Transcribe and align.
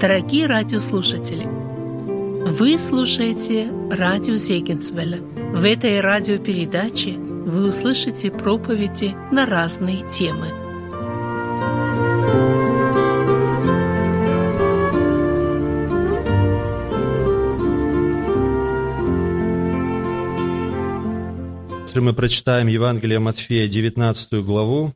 Дорогие 0.00 0.46
радиослушатели, 0.46 1.42
вы 1.44 2.78
слушаете 2.78 3.68
радио 3.90 4.36
Зегенсвелля. 4.36 5.18
В 5.18 5.64
этой 5.64 6.00
радиопередаче 6.00 7.14
вы 7.14 7.66
услышите 7.66 8.30
проповеди 8.30 9.16
на 9.32 9.44
разные 9.44 10.08
темы. 10.08 10.54
Мы 21.96 22.12
прочитаем 22.12 22.68
Евангелие 22.68 23.18
Матфея, 23.18 23.66
19 23.66 24.44
главу, 24.44 24.92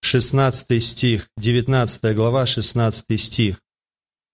16 0.00 0.82
стих, 0.82 1.28
19 1.36 2.16
глава, 2.16 2.44
16 2.44 3.20
стих. 3.20 3.60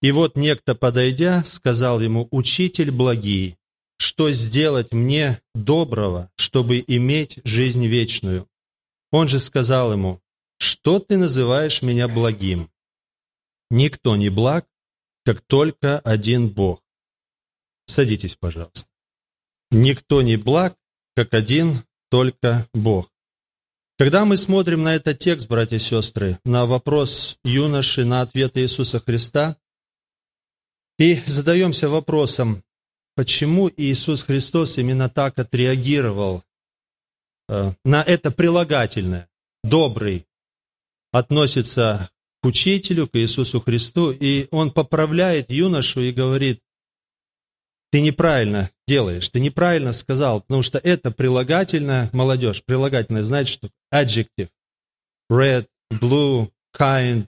«И 0.03 0.11
вот 0.11 0.37
некто, 0.37 0.75
подойдя, 0.75 1.45
сказал 1.45 2.01
ему, 2.01 2.29
«Учитель 2.31 2.91
благий, 2.91 3.57
что 3.99 4.31
сделать 4.33 4.93
мне 4.93 5.41
доброго, 5.55 6.31
чтобы 6.37 6.85
иметь 6.87 7.39
жизнь 7.45 7.87
вечную?» 7.87 8.49
Он 9.13 9.29
же 9.29 9.39
сказал 9.39 9.93
ему, 9.93 10.21
«Что 10.59 10.99
ты 10.99 11.17
называешь 11.17 11.83
меня 11.83 12.09
благим? 12.09 12.71
Никто 13.71 14.17
не 14.17 14.29
благ, 14.29 14.67
как 15.25 15.41
только 15.41 16.01
один 16.01 16.49
Бог». 16.49 16.83
Садитесь, 17.87 18.37
пожалуйста. 18.37 18.89
«Никто 19.71 20.21
не 20.21 20.37
благ, 20.37 20.77
как 21.15 21.33
один 21.33 21.85
только 22.11 22.69
Бог». 22.75 23.09
Когда 23.99 24.25
мы 24.25 24.37
смотрим 24.37 24.83
на 24.83 24.97
этот 24.97 25.21
текст, 25.21 25.47
братья 25.47 25.77
и 25.77 25.79
сестры, 25.79 26.39
на 26.45 26.67
вопрос 26.67 27.39
юноши, 27.45 28.05
на 28.05 28.23
ответ 28.23 28.57
Иисуса 28.57 28.99
Христа, 28.99 29.57
и 31.03 31.17
задаемся 31.27 31.89
вопросом, 31.89 32.63
почему 33.17 33.69
Иисус 33.77 34.23
Христос 34.23 34.79
именно 34.79 35.09
так 35.09 35.37
отреагировал 35.37 36.45
э, 37.49 37.73
на 37.85 38.03
это 38.05 38.31
прилагательное, 38.31 39.29
добрый, 39.65 40.27
относится 41.11 42.09
к 42.41 42.47
учителю, 42.47 43.09
к 43.09 43.17
Иисусу 43.17 43.59
Христу, 43.61 44.13
и 44.13 44.47
он 44.53 44.71
поправляет 44.71 45.51
юношу 45.51 46.03
и 46.03 46.13
говорит, 46.13 46.61
ты 47.91 48.01
неправильно 48.01 48.71
делаешь, 48.87 49.29
ты 49.29 49.41
неправильно 49.41 49.91
сказал, 49.91 50.43
потому 50.43 50.63
что 50.63 50.79
это 50.79 51.11
прилагательное, 51.11 52.11
молодежь, 52.13 52.63
прилагательное, 52.65 53.25
знаете, 53.25 53.51
что 53.51 53.69
adjective, 53.93 54.51
red, 55.29 55.67
blue, 55.91 56.49
kind, 56.73 57.27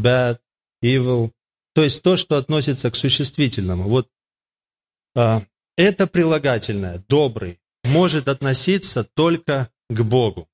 bad, 0.00 0.40
evil, 0.82 1.30
то 1.78 1.84
есть 1.84 2.02
то, 2.02 2.16
что 2.16 2.38
относится 2.38 2.90
к 2.90 2.96
существительному. 2.96 3.84
Вот 3.84 4.10
а, 5.14 5.42
это 5.76 6.08
прилагательное, 6.08 7.04
добрый, 7.06 7.60
может 7.84 8.28
относиться 8.28 9.04
только 9.04 9.70
к 9.88 10.02
Богу. 10.02 10.48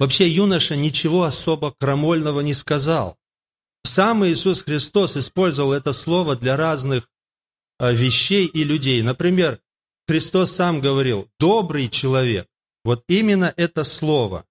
Вообще 0.00 0.28
юноша 0.28 0.74
ничего 0.74 1.22
особо 1.22 1.70
крамольного 1.70 2.40
не 2.40 2.52
сказал. 2.52 3.16
Сам 3.84 4.26
Иисус 4.26 4.62
Христос 4.62 5.16
использовал 5.16 5.72
это 5.72 5.92
слово 5.92 6.34
для 6.34 6.56
разных 6.56 7.08
а, 7.78 7.92
вещей 7.92 8.46
и 8.46 8.64
людей. 8.64 9.02
Например, 9.02 9.60
Христос 10.08 10.50
сам 10.50 10.80
говорил 10.80 11.30
«добрый 11.38 11.88
человек». 11.88 12.48
Вот 12.84 13.04
именно 13.06 13.54
это 13.56 13.84
слово, 13.84 14.44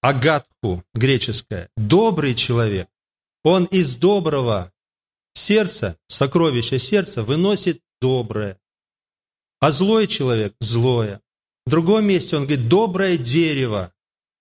агатку 0.00 0.84
греческое, 0.94 1.68
добрый 1.76 2.34
человек, 2.34 2.88
он 3.44 3.66
из 3.66 3.96
доброго 3.96 4.72
сердца, 5.36 5.98
сокровища 6.08 6.78
сердца 6.78 7.22
выносит 7.22 7.80
доброе, 8.00 8.58
а 9.60 9.70
злой 9.70 10.06
человек– 10.06 10.54
злое. 10.60 11.20
В 11.64 11.70
другом 11.70 12.06
месте 12.06 12.36
он 12.36 12.46
говорит, 12.46 12.68
доброе 12.68 13.16
дерево 13.16 13.92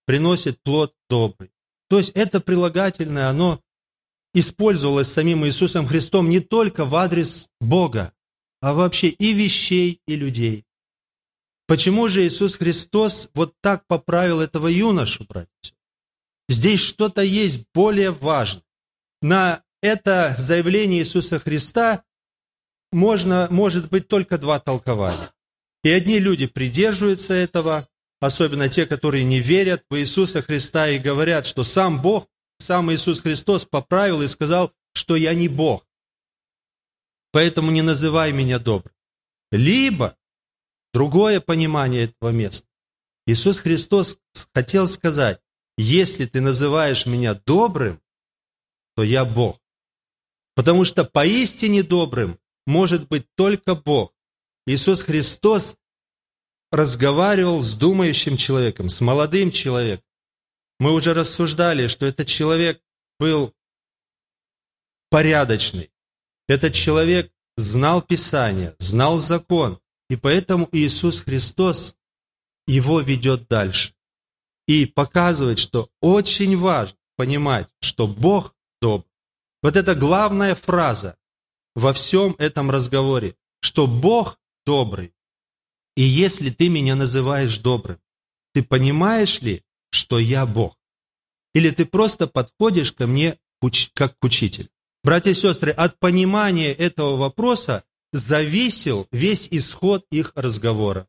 приносит 0.05 0.61
плод 0.61 0.93
добрый. 1.09 1.51
То 1.89 1.97
есть 1.97 2.11
это 2.11 2.39
прилагательное, 2.39 3.29
оно 3.29 3.61
использовалось 4.33 5.11
самим 5.11 5.45
Иисусом 5.45 5.87
Христом 5.87 6.29
не 6.29 6.39
только 6.39 6.85
в 6.85 6.95
адрес 6.95 7.47
Бога, 7.59 8.13
а 8.61 8.73
вообще 8.73 9.09
и 9.09 9.33
вещей, 9.33 10.01
и 10.07 10.15
людей. 10.15 10.65
Почему 11.67 12.07
же 12.07 12.25
Иисус 12.25 12.55
Христос 12.55 13.29
вот 13.33 13.53
так 13.61 13.85
поправил 13.87 14.39
этого 14.39 14.67
юношу, 14.67 15.25
братья? 15.27 15.49
Здесь 16.47 16.79
что-то 16.79 17.23
есть 17.23 17.65
более 17.73 18.11
важное. 18.11 18.63
На 19.21 19.63
это 19.81 20.35
заявление 20.37 21.01
Иисуса 21.01 21.39
Христа 21.39 22.03
можно, 22.91 23.47
может 23.51 23.89
быть 23.89 24.07
только 24.07 24.37
два 24.37 24.59
толкования. 24.59 25.31
И 25.83 25.89
одни 25.89 26.19
люди 26.19 26.47
придерживаются 26.47 27.33
этого, 27.33 27.87
особенно 28.19 28.69
те, 28.69 28.85
которые 28.85 29.23
не 29.23 29.39
верят 29.39 29.83
в 29.89 29.97
Иисуса 29.97 30.41
Христа 30.41 30.89
и 30.89 30.99
говорят, 30.99 31.45
что 31.45 31.63
сам 31.63 32.01
Бог 32.01 32.27
сам 32.59 32.91
Иисус 32.93 33.21
Христос 33.21 33.65
поправил 33.65 34.21
и 34.21 34.27
сказал, 34.27 34.73
что 34.93 35.15
я 35.15 35.33
не 35.33 35.47
Бог. 35.47 35.85
Поэтому 37.31 37.71
не 37.71 37.81
называй 37.81 38.31
меня 38.31 38.59
добрым. 38.59 38.93
Либо 39.51 40.17
другое 40.93 41.41
понимание 41.41 42.05
этого 42.05 42.31
места. 42.31 42.67
Иисус 43.27 43.59
Христос 43.59 44.17
хотел 44.53 44.87
сказать, 44.87 45.41
если 45.77 46.25
ты 46.25 46.39
называешь 46.39 47.05
меня 47.05 47.33
добрым, 47.33 48.01
то 48.95 49.03
я 49.03 49.25
Бог. 49.25 49.59
Потому 50.55 50.85
что 50.85 51.03
поистине 51.03 51.83
добрым 51.83 52.39
может 52.65 53.07
быть 53.07 53.27
только 53.35 53.75
Бог. 53.75 54.13
Иисус 54.65 55.01
Христос 55.03 55.77
разговаривал 56.71 57.61
с 57.61 57.73
думающим 57.73 58.37
человеком, 58.37 58.89
с 58.89 59.01
молодым 59.01 59.51
человеком. 59.51 60.05
Мы 60.79 60.91
уже 60.93 61.13
рассуждали, 61.13 61.87
что 61.87 62.05
этот 62.05 62.27
человек 62.27 62.81
был 63.19 63.53
порядочный. 65.09 65.91
Этот 66.47 66.73
человек 66.73 67.31
знал 67.57 68.01
Писание, 68.01 68.75
знал 68.79 69.17
закон, 69.17 69.79
и 70.09 70.15
поэтому 70.15 70.67
Иисус 70.71 71.19
Христос 71.19 71.95
его 72.67 72.99
ведет 73.01 73.47
дальше. 73.47 73.93
И 74.67 74.85
показывает, 74.85 75.59
что 75.59 75.89
очень 76.01 76.57
важно 76.57 76.97
понимать, 77.15 77.69
что 77.81 78.07
Бог 78.07 78.55
добр. 78.81 79.05
Вот 79.65 79.75
это 79.75 79.95
главная 79.95 80.53
фраза 80.53 81.17
во 81.73 81.91
всем 81.91 82.35
этом 82.37 82.69
разговоре, 82.69 83.35
что 83.61 83.87
Бог 83.87 84.39
добрый. 84.63 85.11
И 85.95 86.03
если 86.03 86.51
ты 86.51 86.69
меня 86.69 86.95
называешь 86.95 87.57
добрым, 87.57 87.99
ты 88.53 88.61
понимаешь 88.61 89.41
ли, 89.41 89.63
что 89.89 90.19
я 90.19 90.45
Бог? 90.45 90.77
Или 91.55 91.71
ты 91.71 91.85
просто 91.85 92.27
подходишь 92.27 92.91
ко 92.91 93.07
мне 93.07 93.39
как 93.95 94.15
к 94.19 94.23
учителю? 94.23 94.69
Братья 95.03 95.31
и 95.31 95.33
сестры, 95.33 95.71
от 95.71 95.97
понимания 95.97 96.71
этого 96.71 97.15
вопроса 97.15 97.83
зависел 98.13 99.07
весь 99.11 99.47
исход 99.49 100.05
их 100.11 100.31
разговора. 100.35 101.07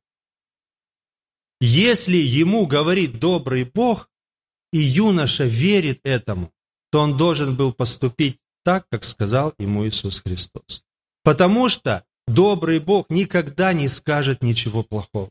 Если 1.61 2.17
ему 2.17 2.65
говорит 2.67 3.19
добрый 3.19 3.65
Бог, 3.65 4.11
и 4.73 4.79
юноша 4.79 5.45
верит 5.45 6.01
этому, 6.05 6.55
то 6.91 7.01
он 7.01 7.19
должен 7.19 7.55
был 7.55 7.75
поступить 7.75 8.41
так, 8.67 8.89
как 8.89 9.05
сказал 9.05 9.55
ему 9.61 9.87
Иисус 9.87 10.19
Христос. 10.19 10.83
Потому 11.23 11.69
что 11.69 12.05
добрый 12.27 12.81
Бог 12.81 13.09
никогда 13.11 13.73
не 13.73 13.87
скажет 13.87 14.43
ничего 14.43 14.83
плохого. 14.83 15.31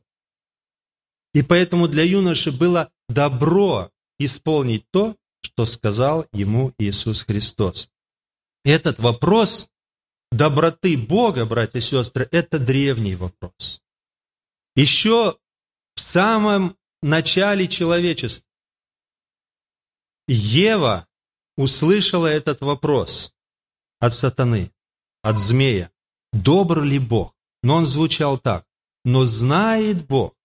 И 1.34 1.44
поэтому 1.44 1.90
для 1.90 2.04
юноши 2.04 2.54
было 2.54 2.94
добро 3.10 3.92
исполнить 4.20 4.90
то, 4.90 5.18
что 5.42 5.66
сказал 5.66 6.26
ему 6.32 6.74
Иисус 6.78 7.24
Христос. 7.24 7.90
Этот 8.64 9.00
вопрос 9.00 9.70
доброты 10.32 10.98
Бога, 10.98 11.46
братья 11.46 11.80
и 11.80 11.82
сестры, 11.82 12.30
это 12.32 12.58
древний 12.58 13.18
вопрос. 13.18 13.82
Еще 14.78 15.38
в 15.96 16.00
самом 16.00 16.78
начале 17.02 17.68
человечества 17.68 18.48
Ева 20.30 21.06
услышала 21.58 22.28
этот 22.28 22.62
вопрос 22.62 23.34
от 24.00 24.14
сатаны, 24.14 24.72
от 25.22 25.40
змея. 25.40 25.92
Добр 26.34 26.84
ли 26.84 27.00
Бог? 27.00 27.36
Но 27.64 27.76
он 27.76 27.86
звучал 27.86 28.38
так. 28.38 28.66
Но 29.04 29.26
знает 29.26 30.06
Бог, 30.06 30.36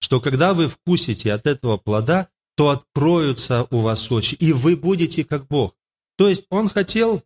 что 0.00 0.20
когда 0.20 0.54
вы 0.54 0.68
вкусите 0.68 1.32
от 1.32 1.46
этого 1.46 1.76
плода, 1.76 2.28
то 2.56 2.70
откроются 2.70 3.66
у 3.70 3.78
вас 3.80 4.10
очи, 4.10 4.34
и 4.34 4.52
вы 4.52 4.76
будете 4.76 5.24
как 5.24 5.46
Бог. 5.46 5.76
То 6.16 6.28
есть 6.28 6.44
он 6.50 6.68
хотел 6.68 7.22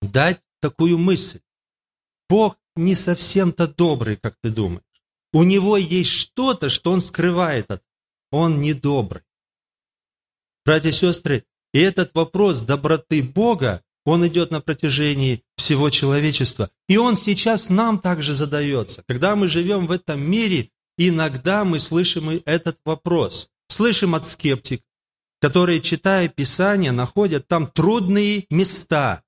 дать 0.00 0.40
такую 0.60 0.98
мысль. 0.98 1.40
Бог 2.28 2.56
не 2.76 2.94
совсем-то 2.94 3.68
добрый, 3.68 4.16
как 4.16 4.36
ты 4.40 4.50
думаешь. 4.50 4.82
У 5.32 5.42
него 5.42 5.76
есть 5.76 6.10
что-то, 6.10 6.68
что 6.68 6.92
он 6.92 7.00
скрывает 7.00 7.70
от. 7.70 7.82
Он 8.30 8.60
не 8.60 8.72
добрый. 8.72 9.22
Братья 10.64 10.90
и 10.90 10.92
сестры, 10.92 11.44
и 11.72 11.80
этот 11.80 12.14
вопрос 12.14 12.60
доброты 12.60 13.22
Бога 13.22 13.82
Он 14.04 14.26
идет 14.26 14.50
на 14.50 14.60
протяжении 14.60 15.42
всего 15.56 15.90
человечества. 15.90 16.70
И 16.88 16.96
Он 16.96 17.16
сейчас 17.16 17.68
нам 17.68 17.98
также 17.98 18.34
задается. 18.34 19.04
Когда 19.06 19.36
мы 19.36 19.48
живем 19.48 19.86
в 19.86 19.92
этом 19.92 20.20
мире, 20.20 20.70
иногда 20.98 21.64
мы 21.64 21.78
слышим 21.78 22.30
и 22.30 22.42
этот 22.44 22.78
вопрос. 22.84 23.48
Слышим 23.68 24.14
от 24.14 24.26
скептиков, 24.26 24.84
которые, 25.40 25.80
читая 25.80 26.28
Писание, 26.28 26.92
находят 26.92 27.48
там 27.48 27.66
трудные 27.66 28.44
места 28.50 29.22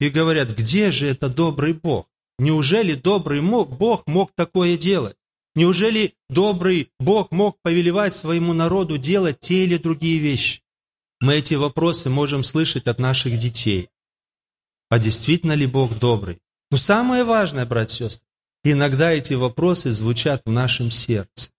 и 0.00 0.08
говорят, 0.08 0.56
где 0.56 0.90
же 0.90 1.06
это 1.06 1.28
добрый 1.28 1.74
Бог? 1.74 2.08
Неужели 2.38 2.94
добрый 2.94 3.42
Бог 3.42 4.06
мог 4.06 4.32
такое 4.34 4.76
делать? 4.76 5.16
Неужели 5.54 6.14
добрый 6.30 6.90
Бог 6.98 7.30
мог 7.32 7.58
повелевать 7.62 8.14
своему 8.14 8.54
народу 8.54 8.98
делать 8.98 9.40
те 9.40 9.64
или 9.64 9.76
другие 9.76 10.18
вещи? 10.18 10.62
Мы 11.20 11.34
эти 11.34 11.52
вопросы 11.52 12.08
можем 12.08 12.42
слышать 12.42 12.86
от 12.86 12.98
наших 12.98 13.38
детей. 13.38 13.90
А 14.88 14.98
действительно 14.98 15.52
ли 15.52 15.66
Бог 15.66 15.98
добрый? 15.98 16.38
Но 16.70 16.78
самое 16.78 17.24
важное, 17.24 17.66
братья 17.66 18.06
и 18.06 18.08
сестры, 18.08 18.26
иногда 18.64 19.12
эти 19.12 19.34
вопросы 19.34 19.90
звучат 19.90 20.42
в 20.46 20.50
нашем 20.50 20.90
сердце. 20.90 21.50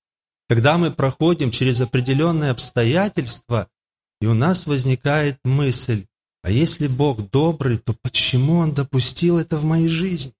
Когда 0.50 0.78
мы 0.78 0.92
проходим 0.92 1.52
через 1.52 1.80
определенные 1.80 2.52
обстоятельства, 2.52 3.70
и 4.20 4.26
у 4.26 4.34
нас 4.34 4.66
возникает 4.66 5.40
мысль, 5.44 6.08
а 6.42 6.50
если 6.50 6.88
Бог 6.88 7.30
добрый, 7.30 7.78
то 7.78 7.96
почему 8.02 8.58
Он 8.58 8.74
допустил 8.74 9.38
это 9.38 9.58
в 9.58 9.64
моей 9.64 9.90
жизни? 9.90 10.34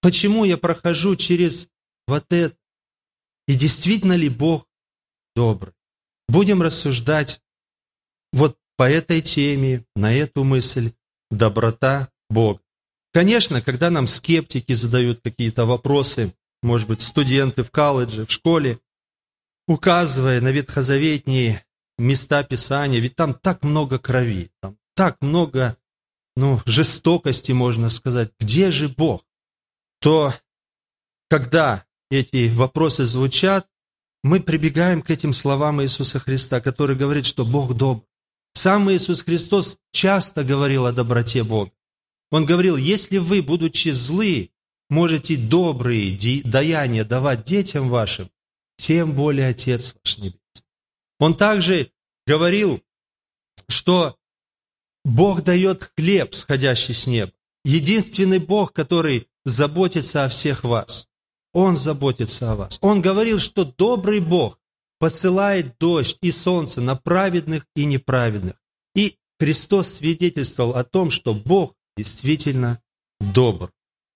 Почему 0.00 0.44
я 0.44 0.56
прохожу 0.56 1.14
через 1.14 1.68
вот 2.08 2.32
это? 2.32 2.56
И 3.46 3.54
действительно 3.54 4.14
ли 4.14 4.28
Бог 4.28 4.66
добрый? 5.36 5.74
Будем 6.28 6.60
рассуждать 6.60 7.40
вот 8.32 8.56
по 8.76 8.88
этой 8.88 9.20
теме, 9.20 9.84
на 9.96 10.12
эту 10.12 10.44
мысль, 10.44 10.92
доброта 11.30 12.10
Бога. 12.30 12.60
Конечно, 13.12 13.60
когда 13.60 13.90
нам 13.90 14.06
скептики 14.06 14.72
задают 14.72 15.20
какие-то 15.20 15.66
вопросы, 15.66 16.34
может 16.62 16.88
быть, 16.88 17.02
студенты 17.02 17.62
в 17.62 17.70
колледже, 17.70 18.26
в 18.26 18.30
школе, 18.30 18.80
указывая 19.66 20.40
на 20.40 20.48
ветхозаветные 20.48 21.64
места 21.98 22.42
Писания, 22.44 23.00
ведь 23.00 23.16
там 23.16 23.34
так 23.34 23.62
много 23.62 23.98
крови, 23.98 24.50
там 24.60 24.78
так 24.94 25.20
много 25.20 25.76
ну, 26.36 26.60
жестокости, 26.66 27.52
можно 27.52 27.88
сказать. 27.88 28.30
Где 28.38 28.70
же 28.70 28.88
Бог? 28.88 29.24
То, 30.00 30.32
когда 31.28 31.84
эти 32.10 32.48
вопросы 32.48 33.04
звучат, 33.04 33.66
мы 34.22 34.40
прибегаем 34.40 35.02
к 35.02 35.10
этим 35.10 35.32
словам 35.32 35.82
Иисуса 35.82 36.18
Христа, 36.18 36.60
который 36.60 36.96
говорит, 36.96 37.26
что 37.26 37.44
Бог 37.44 37.74
добр. 37.74 38.04
Сам 38.58 38.90
Иисус 38.90 39.22
Христос 39.22 39.78
часто 39.92 40.42
говорил 40.42 40.86
о 40.86 40.92
доброте 40.92 41.44
Бога. 41.44 41.70
Он 42.32 42.44
говорил, 42.44 42.76
если 42.76 43.18
вы, 43.18 43.40
будучи 43.40 43.90
злы, 43.90 44.50
можете 44.90 45.36
добрые 45.36 46.42
даяния 46.42 47.04
давать 47.04 47.44
детям 47.44 47.88
вашим, 47.88 48.28
тем 48.76 49.12
более 49.12 49.46
Отец 49.46 49.94
ваш 49.94 50.18
Небесный. 50.18 50.66
Он 51.20 51.36
также 51.36 51.92
говорил, 52.26 52.82
что 53.68 54.16
Бог 55.04 55.44
дает 55.44 55.92
хлеб, 55.96 56.34
сходящий 56.34 56.94
с 56.94 57.06
неба. 57.06 57.30
Единственный 57.64 58.40
Бог, 58.40 58.72
который 58.72 59.28
заботится 59.44 60.24
о 60.24 60.28
всех 60.28 60.64
вас. 60.64 61.06
Он 61.52 61.76
заботится 61.76 62.50
о 62.50 62.56
вас. 62.56 62.78
Он 62.80 63.02
говорил, 63.02 63.38
что 63.38 63.64
добрый 63.64 64.18
Бог 64.18 64.58
посылает 64.98 65.76
дождь 65.78 66.18
и 66.22 66.30
солнце 66.30 66.80
на 66.80 66.96
праведных 66.96 67.66
и 67.74 67.84
неправедных. 67.84 68.54
И 68.94 69.16
Христос 69.38 69.94
свидетельствовал 69.94 70.72
о 70.74 70.84
том, 70.84 71.10
что 71.10 71.34
Бог 71.34 71.74
действительно 71.96 72.80
добр. 73.20 73.70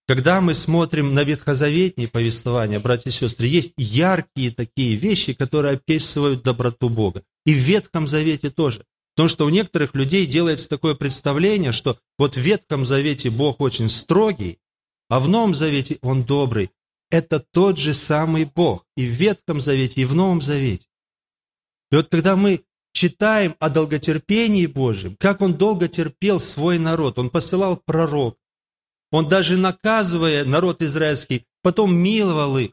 Когда 0.09 0.41
мы 0.41 0.53
смотрим 0.55 1.15
на 1.15 1.23
ветхозаветные 1.23 2.09
повествования, 2.09 2.81
братья 2.81 3.11
и 3.11 3.13
сестры, 3.13 3.47
есть 3.47 3.73
яркие 3.77 4.51
такие 4.51 4.97
вещи, 4.97 5.33
которые 5.33 5.75
описывают 5.75 6.43
доброту 6.43 6.89
Бога. 6.89 7.23
И 7.47 7.55
в 7.55 7.59
Ветхом 7.59 8.09
Завете 8.09 8.51
тоже. 8.51 8.85
Потому 9.15 9.29
что 9.29 9.47
у 9.47 9.51
некоторых 9.51 9.95
людей 9.95 10.27
делается 10.27 10.69
такое 10.69 10.95
представление, 10.95 11.73
что 11.73 11.99
вот 12.19 12.35
в 12.35 12.41
Ветхом 12.41 12.85
Завете 12.85 13.31
Бог 13.31 13.61
очень 13.61 13.89
строгий, 13.89 14.59
а 15.09 15.21
в 15.21 15.29
Новом 15.29 15.55
Завете 15.55 15.99
Он 16.03 16.25
добрый. 16.25 16.71
Это 17.13 17.39
тот 17.39 17.79
же 17.79 17.95
самый 17.95 18.45
Бог 18.45 18.85
и 18.97 19.07
в 19.07 19.11
Ветхом 19.11 19.61
Завете, 19.61 20.01
и 20.01 20.05
в 20.05 20.15
Новом 20.15 20.43
Завете. 20.43 20.87
И 21.93 21.97
вот 21.97 22.09
когда 22.09 22.35
мы 22.35 22.65
читаем 22.93 23.55
о 23.61 23.69
долготерпении 23.69 24.67
Божьем, 24.67 25.15
как 25.21 25.43
Он 25.43 25.55
долго 25.55 25.87
терпел 25.87 26.41
свой 26.41 26.79
народ, 26.79 27.19
Он 27.21 27.31
посылал 27.31 27.77
пророк, 27.77 28.39
Он 29.11 29.29
даже 29.29 29.57
наказывая 29.57 30.45
народ 30.45 30.83
израильский, 30.83 31.45
потом 31.63 31.95
миловал 31.95 32.59
их, 32.59 32.73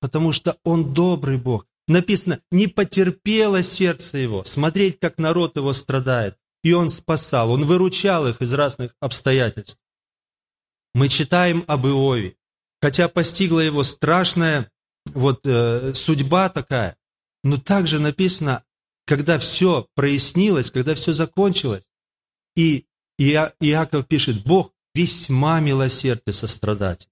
потому 0.00 0.32
что 0.32 0.56
Он 0.64 0.94
добрый 0.94 1.36
Бог 1.36 1.66
написано, 1.88 2.40
не 2.50 2.66
потерпело 2.66 3.62
сердце 3.62 4.18
его 4.18 4.44
смотреть, 4.44 4.98
как 4.98 5.18
народ 5.18 5.56
его 5.56 5.72
страдает. 5.72 6.36
И 6.62 6.72
он 6.72 6.90
спасал, 6.90 7.50
он 7.50 7.64
выручал 7.64 8.28
их 8.28 8.40
из 8.40 8.52
разных 8.52 8.94
обстоятельств. 9.00 9.78
Мы 10.94 11.08
читаем 11.08 11.64
об 11.66 11.86
Иове, 11.86 12.36
хотя 12.82 13.08
постигла 13.08 13.60
его 13.60 13.84
страшная 13.84 14.70
вот, 15.06 15.40
э, 15.44 15.92
судьба 15.94 16.48
такая, 16.48 16.96
но 17.44 17.56
также 17.56 18.00
написано, 18.00 18.64
когда 19.06 19.38
все 19.38 19.86
прояснилось, 19.94 20.70
когда 20.70 20.94
все 20.94 21.12
закончилось, 21.12 21.84
и 22.56 22.84
Иа, 23.18 23.52
Иаков 23.60 24.06
пишет, 24.06 24.44
Бог 24.44 24.72
весьма 24.94 25.60
милосердный 25.60 26.32
и 26.32 26.34
сострадатель. 26.34 27.08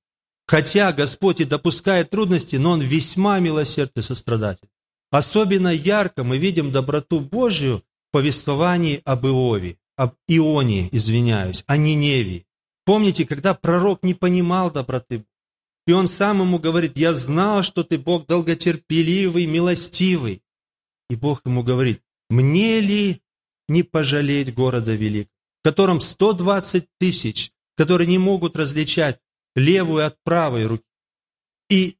Хотя 0.46 0.93
Господь 0.93 1.40
и 1.40 1.44
допускает 1.44 2.11
трудности, 2.11 2.56
но 2.56 2.72
Он 2.72 2.81
весьма 2.81 3.38
милосердный 3.38 4.00
и 4.00 4.05
сострадатель. 4.05 4.69
Особенно 5.11 5.69
ярко 5.69 6.25
мы 6.25 6.38
видим 6.38 6.72
доброту 6.72 7.20
Божию 7.20 7.78
в 7.78 8.12
повествовании 8.12 9.02
об 9.05 9.26
Иове, 9.26 9.78
об 9.96 10.14
Ионе, 10.26 10.88
извиняюсь, 10.90 11.64
о 11.67 11.76
Ниневии. 11.76 12.46
Помните, 12.84 13.25
когда 13.25 13.55
пророк 13.55 14.02
не 14.02 14.14
понимал 14.14 14.70
доброты 14.70 15.25
и 15.91 15.93
он 15.93 16.07
сам 16.07 16.41
ему 16.41 16.61
говорит, 16.61 16.97
я 16.97 17.13
знал, 17.13 17.65
что 17.65 17.82
ты 17.82 17.99
Бог 17.99 18.29
долготерпеливый, 18.29 19.47
милостивый. 19.47 20.41
И 21.09 21.17
Бог 21.17 21.44
ему 21.44 21.65
говорит, 21.65 22.01
мне 22.29 22.81
ли 22.81 23.20
не 23.67 23.82
пожалеть 23.82 24.55
города 24.55 24.94
великого, 24.94 25.35
в 25.61 25.65
котором 25.65 25.99
120 25.99 26.87
тысяч, 27.01 27.51
которые 27.77 28.06
не 28.06 28.19
могут 28.19 28.56
различать 28.56 29.19
левую 29.56 30.06
от 30.06 30.17
правой 30.23 30.67
руки. 30.67 30.85
И 31.69 31.97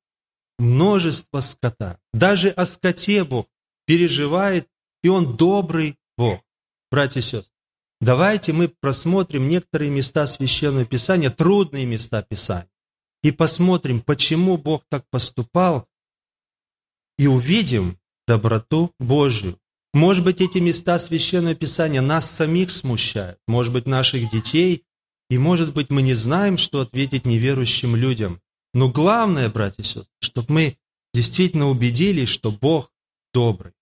множество 0.61 1.41
скота. 1.41 1.99
Даже 2.15 2.51
о 2.51 2.67
скоте 2.67 3.25
Бог 3.25 3.49
переживает, 3.87 4.69
и 5.03 5.09
Он 5.09 5.37
добрый 5.37 5.99
Бог. 6.17 6.41
Братья 6.93 7.19
и 7.19 7.25
сестры, 7.25 7.53
давайте 8.01 8.53
мы 8.53 8.69
просмотрим 8.69 9.49
некоторые 9.49 9.91
места 9.91 10.29
Священного 10.29 10.85
Писания, 10.85 11.31
трудные 11.31 11.87
места 11.87 12.23
Писания, 12.23 12.70
и 13.23 13.33
посмотрим, 13.33 14.01
почему 14.01 14.57
Бог 14.57 14.85
так 14.89 15.05
поступал, 15.11 15.87
и 17.19 17.27
увидим 17.27 17.99
доброту 18.27 18.95
Божию. 18.99 19.59
Может 19.93 20.25
быть, 20.25 20.41
эти 20.41 20.59
места 20.59 20.99
Священного 20.99 21.55
Писания 21.55 22.01
нас 22.01 22.31
самих 22.31 22.71
смущают, 22.71 23.39
может 23.47 23.73
быть, 23.73 23.87
наших 23.87 24.31
детей, 24.31 24.85
и, 25.29 25.39
может 25.39 25.75
быть, 25.75 25.91
мы 25.91 26.03
не 26.03 26.15
знаем, 26.15 26.57
что 26.57 26.81
ответить 26.81 27.27
неверующим 27.27 27.95
людям. 27.95 28.41
Но 28.73 28.89
главное, 28.89 29.49
братья 29.49 29.83
и 29.83 29.87
сестры, 29.87 30.07
чтобы 30.21 30.53
мы 30.53 30.79
действительно 31.13 31.69
убедились, 31.69 32.29
что 32.29 32.51
Бог 32.51 32.93
добрый. 33.35 33.73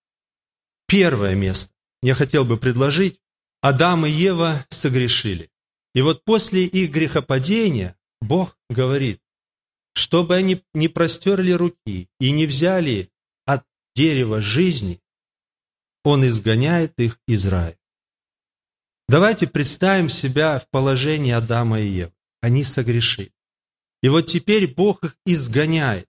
Первое 0.87 1.35
место 1.35 1.71
я 2.01 2.13
хотел 2.15 2.45
бы 2.45 2.57
предложить. 2.57 3.19
Адам 3.61 4.05
и 4.05 4.11
Ева 4.11 4.65
согрешили. 4.69 5.49
И 5.93 6.01
вот 6.01 6.23
после 6.23 6.65
их 6.65 6.91
грехопадения 6.91 7.97
Бог 8.21 8.57
говорит, 8.69 9.21
чтобы 9.99 10.37
они 10.37 10.63
не 10.73 10.87
простерли 10.87 11.51
руки 11.51 12.07
и 12.21 12.31
не 12.31 12.45
взяли 12.45 13.11
от 13.45 13.65
дерева 13.95 14.39
жизни, 14.39 15.01
Он 16.05 16.25
изгоняет 16.25 16.93
их 16.97 17.19
из 17.27 17.45
рая. 17.45 17.77
Давайте 19.09 19.45
представим 19.45 20.07
себя 20.07 20.57
в 20.57 20.69
положении 20.69 21.33
Адама 21.33 21.81
и 21.81 21.87
Евы. 21.87 22.13
Они 22.41 22.63
согрешили. 22.63 23.33
И 24.01 24.07
вот 24.07 24.27
теперь 24.27 24.73
Бог 24.73 25.03
их 25.03 25.17
изгоняет. 25.25 26.07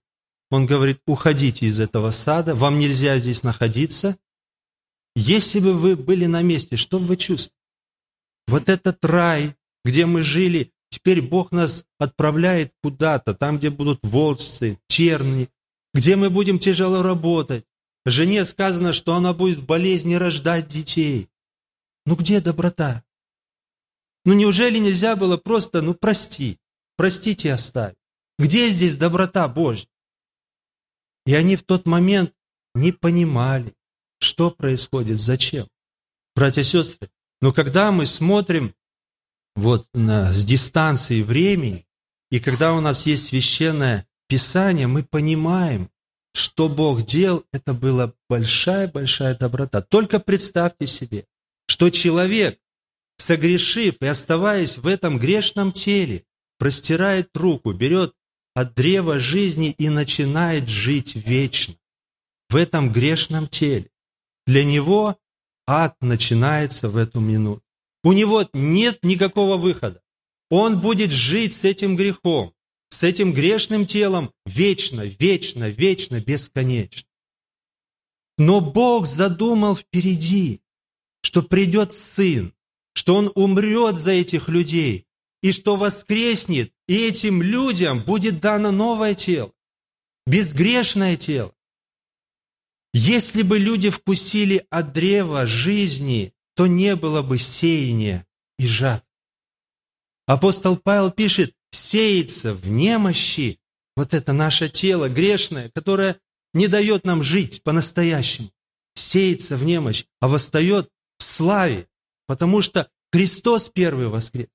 Он 0.49 0.65
говорит, 0.65 1.01
уходите 1.05 1.65
из 1.65 1.81
этого 1.81 2.11
сада, 2.11 2.55
вам 2.55 2.79
нельзя 2.79 3.17
здесь 3.17 3.43
находиться. 3.43 4.17
Если 5.17 5.59
бы 5.59 5.73
вы 5.73 5.97
были 5.97 6.27
на 6.27 6.41
месте, 6.41 6.77
что 6.77 6.97
бы 6.97 7.07
вы 7.07 7.17
чувствовали? 7.17 7.59
Вот 8.47 8.69
этот 8.69 9.03
рай, 9.03 9.57
где 9.83 10.05
мы 10.05 10.21
жили, 10.21 10.71
теперь 10.91 11.21
Бог 11.21 11.51
нас 11.51 11.85
отправляет 11.97 12.73
куда-то, 12.83 13.33
там, 13.33 13.57
где 13.57 13.71
будут 13.71 13.99
волчцы, 14.03 14.77
черни, 14.87 15.49
где 15.93 16.15
мы 16.15 16.29
будем 16.29 16.59
тяжело 16.59 17.01
работать. 17.01 17.65
Жене 18.05 18.45
сказано, 18.45 18.93
что 18.93 19.15
она 19.15 19.33
будет 19.33 19.59
в 19.59 19.65
болезни 19.65 20.15
рождать 20.15 20.67
детей. 20.67 21.29
Ну 22.05 22.15
где 22.15 22.41
доброта? 22.41 23.03
Ну 24.25 24.33
неужели 24.33 24.77
нельзя 24.77 25.15
было 25.15 25.37
просто, 25.37 25.81
ну 25.81 25.93
прости, 25.93 26.59
простить 26.97 27.45
и 27.45 27.49
оставить? 27.49 27.97
Где 28.37 28.69
здесь 28.69 28.95
доброта 28.95 29.47
Божья? 29.47 29.87
И 31.25 31.33
они 31.33 31.55
в 31.55 31.63
тот 31.63 31.85
момент 31.85 32.33
не 32.73 32.91
понимали, 32.91 33.75
что 34.19 34.51
происходит, 34.51 35.19
зачем. 35.19 35.67
Братья 36.35 36.61
и 36.61 36.63
сестры, 36.63 37.09
но 37.41 37.51
когда 37.51 37.91
мы 37.91 38.05
смотрим 38.05 38.73
вот 39.55 39.87
с 39.93 40.43
дистанции 40.43 41.21
времени, 41.21 41.85
и 42.29 42.39
когда 42.39 42.73
у 42.73 42.81
нас 42.81 43.05
есть 43.05 43.25
священное 43.25 44.07
Писание, 44.27 44.87
мы 44.87 45.03
понимаем, 45.03 45.89
что 46.33 46.69
Бог 46.69 47.03
делал, 47.03 47.43
это 47.51 47.73
была 47.73 48.13
большая-большая 48.29 49.35
доброта. 49.35 49.81
Только 49.81 50.19
представьте 50.19 50.87
себе, 50.87 51.25
что 51.67 51.89
человек, 51.89 52.57
согрешив 53.17 53.97
и 54.01 54.05
оставаясь 54.05 54.77
в 54.77 54.87
этом 54.87 55.19
грешном 55.19 55.73
теле, 55.73 56.23
простирает 56.57 57.35
руку, 57.35 57.73
берет 57.73 58.13
от 58.53 58.73
древа 58.73 59.19
жизни 59.19 59.71
и 59.71 59.89
начинает 59.89 60.69
жить 60.69 61.15
вечно 61.15 61.75
в 62.49 62.55
этом 62.55 62.91
грешном 62.91 63.47
теле. 63.47 63.89
Для 64.45 64.63
него 64.63 65.17
ад 65.67 65.95
начинается 66.01 66.89
в 66.89 66.97
эту 66.97 67.19
минуту. 67.19 67.63
У 68.03 68.13
него 68.13 68.49
нет 68.53 68.99
никакого 69.03 69.57
выхода. 69.57 70.01
Он 70.49 70.79
будет 70.79 71.11
жить 71.11 71.53
с 71.53 71.63
этим 71.63 71.95
грехом, 71.95 72.53
с 72.89 73.03
этим 73.03 73.33
грешным 73.33 73.85
телом 73.85 74.33
вечно, 74.45 75.01
вечно, 75.01 75.69
вечно, 75.69 76.19
бесконечно. 76.19 77.07
Но 78.37 78.59
Бог 78.59 79.05
задумал 79.05 79.75
впереди, 79.75 80.61
что 81.21 81.43
придет 81.43 81.93
Сын, 81.93 82.53
что 82.93 83.15
Он 83.15 83.31
умрет 83.35 83.97
за 83.97 84.11
этих 84.11 84.49
людей, 84.49 85.05
и 85.41 85.51
что 85.51 85.75
воскреснет, 85.75 86.73
и 86.87 86.95
этим 86.95 87.41
людям 87.41 88.01
будет 88.01 88.39
дано 88.39 88.71
новое 88.71 89.15
тело, 89.15 89.53
безгрешное 90.25 91.17
тело. 91.17 91.53
Если 92.93 93.41
бы 93.41 93.57
люди 93.57 93.89
вкусили 93.89 94.65
от 94.69 94.91
древа 94.91 95.45
жизни, 95.45 96.33
то 96.61 96.67
не 96.67 96.95
было 96.95 97.23
бы 97.23 97.39
сеяния 97.39 98.27
и 98.59 98.67
жатвы. 98.67 99.07
Апостол 100.27 100.77
Павел 100.77 101.09
пишет, 101.09 101.55
сеется 101.71 102.53
в 102.53 102.67
немощи 102.67 103.59
вот 103.95 104.13
это 104.13 104.31
наше 104.31 104.69
тело 104.69 105.09
грешное, 105.09 105.71
которое 105.73 106.19
не 106.53 106.67
дает 106.67 107.03
нам 107.03 107.23
жить 107.23 107.63
по-настоящему. 107.63 108.51
Сеется 108.93 109.57
в 109.57 109.63
немощь, 109.63 110.05
а 110.19 110.27
восстает 110.27 110.91
в 111.17 111.23
славе, 111.23 111.87
потому 112.27 112.61
что 112.61 112.91
Христос 113.11 113.67
первый 113.73 114.09
воскрес. 114.09 114.49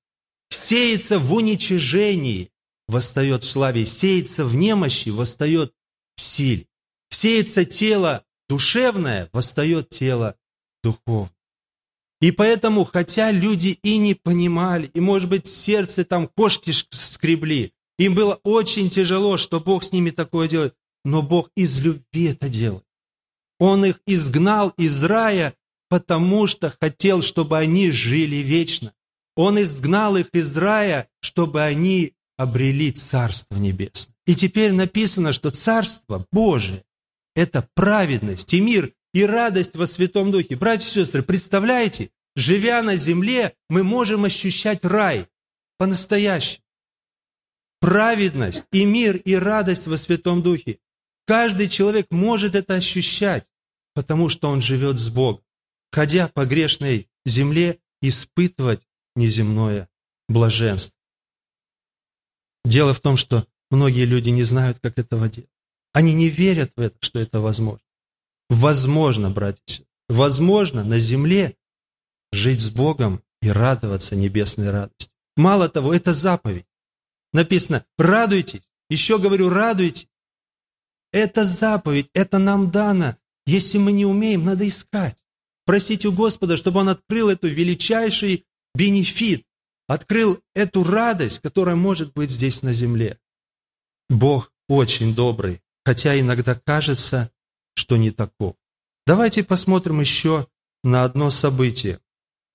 Сеется 0.49 1.19
в 1.19 1.33
уничижении, 1.33 2.51
восстает 2.87 3.43
в 3.43 3.49
славе. 3.49 3.85
Сеется 3.85 4.45
в 4.45 4.55
немощи, 4.55 5.09
восстает 5.09 5.73
в 6.15 6.21
силе. 6.21 6.67
Сеется 7.09 7.65
тело 7.65 8.23
душевное, 8.47 9.29
восстает 9.33 9.89
тело 9.89 10.37
духовное. 10.81 11.36
И 12.19 12.31
поэтому, 12.31 12.83
хотя 12.83 13.31
люди 13.31 13.79
и 13.83 13.97
не 13.97 14.15
понимали, 14.15 14.89
и, 14.93 14.99
может 14.99 15.29
быть, 15.29 15.47
сердце 15.47 16.03
там 16.03 16.27
кошки 16.27 16.71
скребли, 16.71 17.73
им 17.99 18.15
было 18.15 18.39
очень 18.43 18.89
тяжело, 18.89 19.37
что 19.37 19.59
Бог 19.59 19.83
с 19.83 19.91
ними 19.91 20.09
такое 20.09 20.47
делает, 20.47 20.75
но 21.05 21.21
Бог 21.21 21.49
из 21.55 21.79
любви 21.79 22.25
это 22.25 22.49
делает. 22.49 22.83
Он 23.59 23.85
их 23.85 23.99
изгнал 24.05 24.69
из 24.77 25.03
рая, 25.03 25.53
потому 25.89 26.47
что 26.47 26.73
хотел, 26.79 27.21
чтобы 27.21 27.57
они 27.57 27.91
жили 27.91 28.37
вечно. 28.37 28.93
Он 29.35 29.61
изгнал 29.61 30.17
их 30.17 30.29
из 30.33 30.55
рая, 30.57 31.07
чтобы 31.21 31.61
они 31.61 32.13
обрели 32.37 32.91
Царство 32.91 33.57
Небесное. 33.57 34.15
И 34.25 34.35
теперь 34.35 34.73
написано, 34.73 35.33
что 35.33 35.51
Царство 35.51 36.25
Божие– 36.31 36.83
это 37.35 37.67
праведность 37.73 38.53
и 38.53 38.59
мир 38.59 38.91
и 39.13 39.23
радость 39.23 39.75
во 39.75 39.85
Святом 39.85 40.31
Духе. 40.31 40.55
Братья 40.55 40.87
и 40.87 40.91
сестры, 40.91 41.23
представляете, 41.23 42.11
живя 42.35 42.81
на 42.81 42.95
земле, 42.95 43.55
мы 43.69 43.83
можем 43.83 44.25
ощущать 44.25 44.83
рай 44.83 45.27
по-настоящему. 45.77 46.63
Праведность 47.79 48.65
и 48.71 48.85
мир 48.85 49.17
и 49.17 49.35
радость 49.35 49.87
во 49.87 49.97
Святом 49.97 50.41
Духе. 50.41 50.79
Каждый 51.25 51.69
человек 51.69 52.07
может 52.09 52.55
это 52.55 52.75
ощущать, 52.75 53.45
потому 53.93 54.29
что 54.29 54.49
он 54.49 54.61
живет 54.61 54.97
с 54.97 55.09
Богом, 55.09 55.43
ходя 55.91 56.27
по 56.27 56.45
грешной 56.45 57.09
земле, 57.25 57.79
испытывать 58.01 58.81
неземное 59.15 59.89
блаженство. 60.27 60.95
Дело 62.63 62.93
в 62.93 62.99
том, 62.99 63.17
что 63.17 63.47
многие 63.71 64.05
люди 64.05 64.29
не 64.29 64.43
знают, 64.43 64.79
как 64.79 64.99
этого 64.99 65.29
делать. 65.29 65.49
Они 65.93 66.13
не 66.13 66.29
верят 66.29 66.71
в 66.75 66.81
это, 66.81 66.97
что 66.99 67.19
это 67.19 67.39
возможно. 67.39 67.86
Возможно, 68.49 69.29
братья, 69.29 69.85
возможно 70.07 70.83
на 70.83 70.99
земле 70.99 71.55
жить 72.31 72.61
с 72.61 72.69
Богом 72.69 73.21
и 73.41 73.49
радоваться 73.49 74.15
небесной 74.15 74.71
радостью. 74.71 75.11
Мало 75.35 75.69
того, 75.69 75.93
это 75.93 76.13
заповедь. 76.13 76.65
Написано, 77.33 77.85
радуйтесь. 77.97 78.63
Еще 78.89 79.19
говорю, 79.19 79.49
радуйтесь. 79.49 80.07
Это 81.11 81.45
заповедь, 81.45 82.09
это 82.13 82.37
нам 82.37 82.71
дано. 82.71 83.17
Если 83.45 83.77
мы 83.77 83.91
не 83.91 84.05
умеем, 84.05 84.45
надо 84.45 84.67
искать. 84.67 85.17
Просить 85.65 86.05
у 86.05 86.11
Господа, 86.11 86.57
чтобы 86.57 86.79
Он 86.79 86.89
открыл 86.89 87.29
эту 87.29 87.47
величайший 87.47 88.45
бенефит, 88.73 89.45
открыл 89.87 90.41
эту 90.53 90.83
радость, 90.83 91.39
которая 91.39 91.75
может 91.75 92.13
быть 92.13 92.29
здесь 92.29 92.61
на 92.61 92.73
земле. 92.73 93.19
Бог 94.09 94.53
очень 94.67 95.13
добрый, 95.13 95.61
хотя 95.85 96.19
иногда 96.19 96.55
кажется, 96.55 97.31
что 97.77 97.97
не 97.97 98.11
таков. 98.11 98.55
Давайте 99.05 99.43
посмотрим 99.43 100.01
еще 100.01 100.47
на 100.83 101.03
одно 101.03 101.29
событие. 101.29 101.99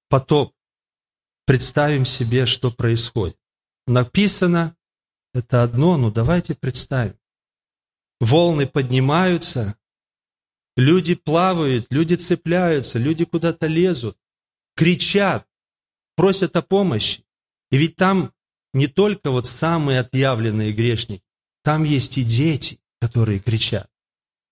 Потоп. 0.09 0.55
Представим 1.47 2.05
себе, 2.05 2.47
что 2.47 2.71
происходит. 2.71 3.37
Написано, 3.87 4.77
это 5.35 5.63
одно, 5.63 5.97
но 5.97 6.11
давайте 6.11 6.55
представим. 6.55 7.19
Волны 8.21 8.67
поднимаются, 8.67 9.77
люди 10.77 11.15
плавают, 11.15 11.87
люди 11.91 12.15
цепляются, 12.15 12.99
люди 12.99 13.25
куда-то 13.25 13.67
лезут, 13.67 14.17
кричат, 14.77 15.49
просят 16.15 16.57
о 16.57 16.63
помощи. 16.63 17.25
И 17.71 17.79
ведь 17.79 17.97
там 17.97 18.33
не 18.73 18.87
только 18.87 19.31
вот 19.31 19.47
самые 19.47 20.01
отъявленные 20.01 20.73
грешники, 20.73 21.25
там 21.63 21.85
есть 21.85 22.19
и 22.19 22.25
дети, 22.25 22.81
которые 23.01 23.41
кричат. 23.41 23.92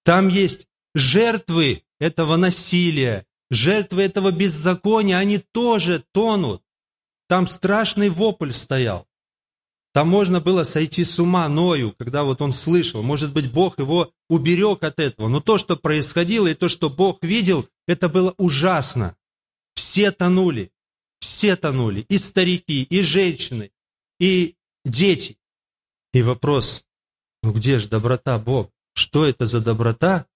Там 0.05 0.29
есть 0.29 0.67
жертвы 0.95 1.83
этого 1.99 2.37
насилия, 2.37 3.27
жертвы 3.51 4.03
этого 4.03 4.31
беззакония, 4.31 5.19
они 5.19 5.39
тоже 5.39 6.05
тонут. 6.13 6.63
Там 7.29 7.47
страшный 7.47 8.09
вопль 8.09 8.53
стоял. 8.53 9.07
Там 9.93 10.09
можно 10.09 10.41
было 10.41 10.63
сойти 10.63 11.03
с 11.03 11.19
ума 11.19 11.49
Ною, 11.49 11.93
когда 11.99 12.23
вот 12.23 12.43
он 12.43 12.53
слышал. 12.53 13.03
Может 13.03 13.33
быть, 13.33 13.51
Бог 13.51 13.79
его 13.79 14.13
уберег 14.29 14.85
от 14.85 15.01
этого. 15.01 15.29
Но 15.29 15.41
то, 15.41 15.59
что 15.59 15.77
происходило, 15.77 16.47
и 16.47 16.55
то, 16.55 16.69
что 16.69 16.89
Бог 16.89 17.23
видел, 17.23 17.69
это 17.89 18.09
было 18.09 18.35
ужасно. 18.39 19.17
Все 19.75 20.13
тонули. 20.13 20.71
Все 21.19 21.57
тонули. 21.57 22.03
И 22.09 22.19
старики, 22.19 22.85
и 22.85 23.03
женщины, 23.03 23.73
и 24.21 24.55
дети. 24.85 25.39
И 26.13 26.23
вопрос, 26.23 26.85
ну 27.43 27.53
где 27.53 27.79
же 27.79 27.89
доброта 27.89 28.39
Бог? 28.39 28.71
Что 28.95 29.27
это 29.27 29.47
за 29.47 29.61
доброта, 29.61 30.27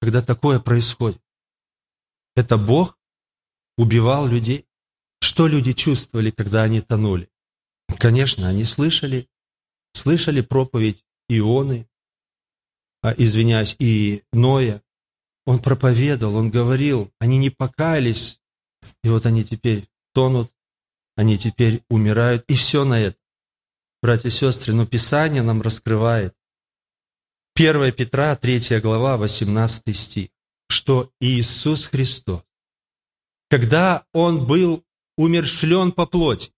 когда 0.00 0.22
такое 0.22 0.60
происходит? 0.60 1.20
Это 2.34 2.56
Бог 2.56 2.98
убивал 3.76 4.26
людей? 4.26 4.66
Что 5.20 5.46
люди 5.46 5.72
чувствовали, 5.72 6.30
когда 6.30 6.62
они 6.62 6.80
тонули? 6.80 7.30
Конечно, 7.98 8.48
они 8.48 8.64
слышали, 8.64 9.28
слышали 9.92 10.40
проповедь 10.40 11.04
Ионы, 11.28 11.88
а, 13.02 13.12
извиняюсь, 13.16 13.76
и 13.78 14.24
Ноя. 14.32 14.82
Он 15.44 15.58
проповедовал, 15.58 16.36
он 16.36 16.50
говорил, 16.50 17.12
они 17.18 17.36
не 17.36 17.50
покаялись, 17.50 18.40
и 19.02 19.08
вот 19.08 19.26
они 19.26 19.44
теперь 19.44 19.88
тонут, 20.14 20.52
они 21.16 21.36
теперь 21.36 21.82
умирают, 21.90 22.44
и 22.48 22.54
все 22.54 22.84
на 22.84 23.00
это. 23.00 23.18
Братья 24.02 24.28
и 24.28 24.32
сестры, 24.32 24.72
но 24.72 24.86
Писание 24.86 25.42
нам 25.42 25.62
раскрывает, 25.62 26.34
1 27.54 27.92
Петра, 27.92 28.34
3 28.34 28.80
глава, 28.80 29.18
18 29.18 29.94
стих, 29.94 30.28
что 30.68 31.10
Иисус 31.20 31.84
Христос, 31.84 32.42
когда 33.50 34.06
Он 34.14 34.46
был 34.46 34.82
умершлен 35.18 35.92
по 35.92 36.06
плоти, 36.06 36.50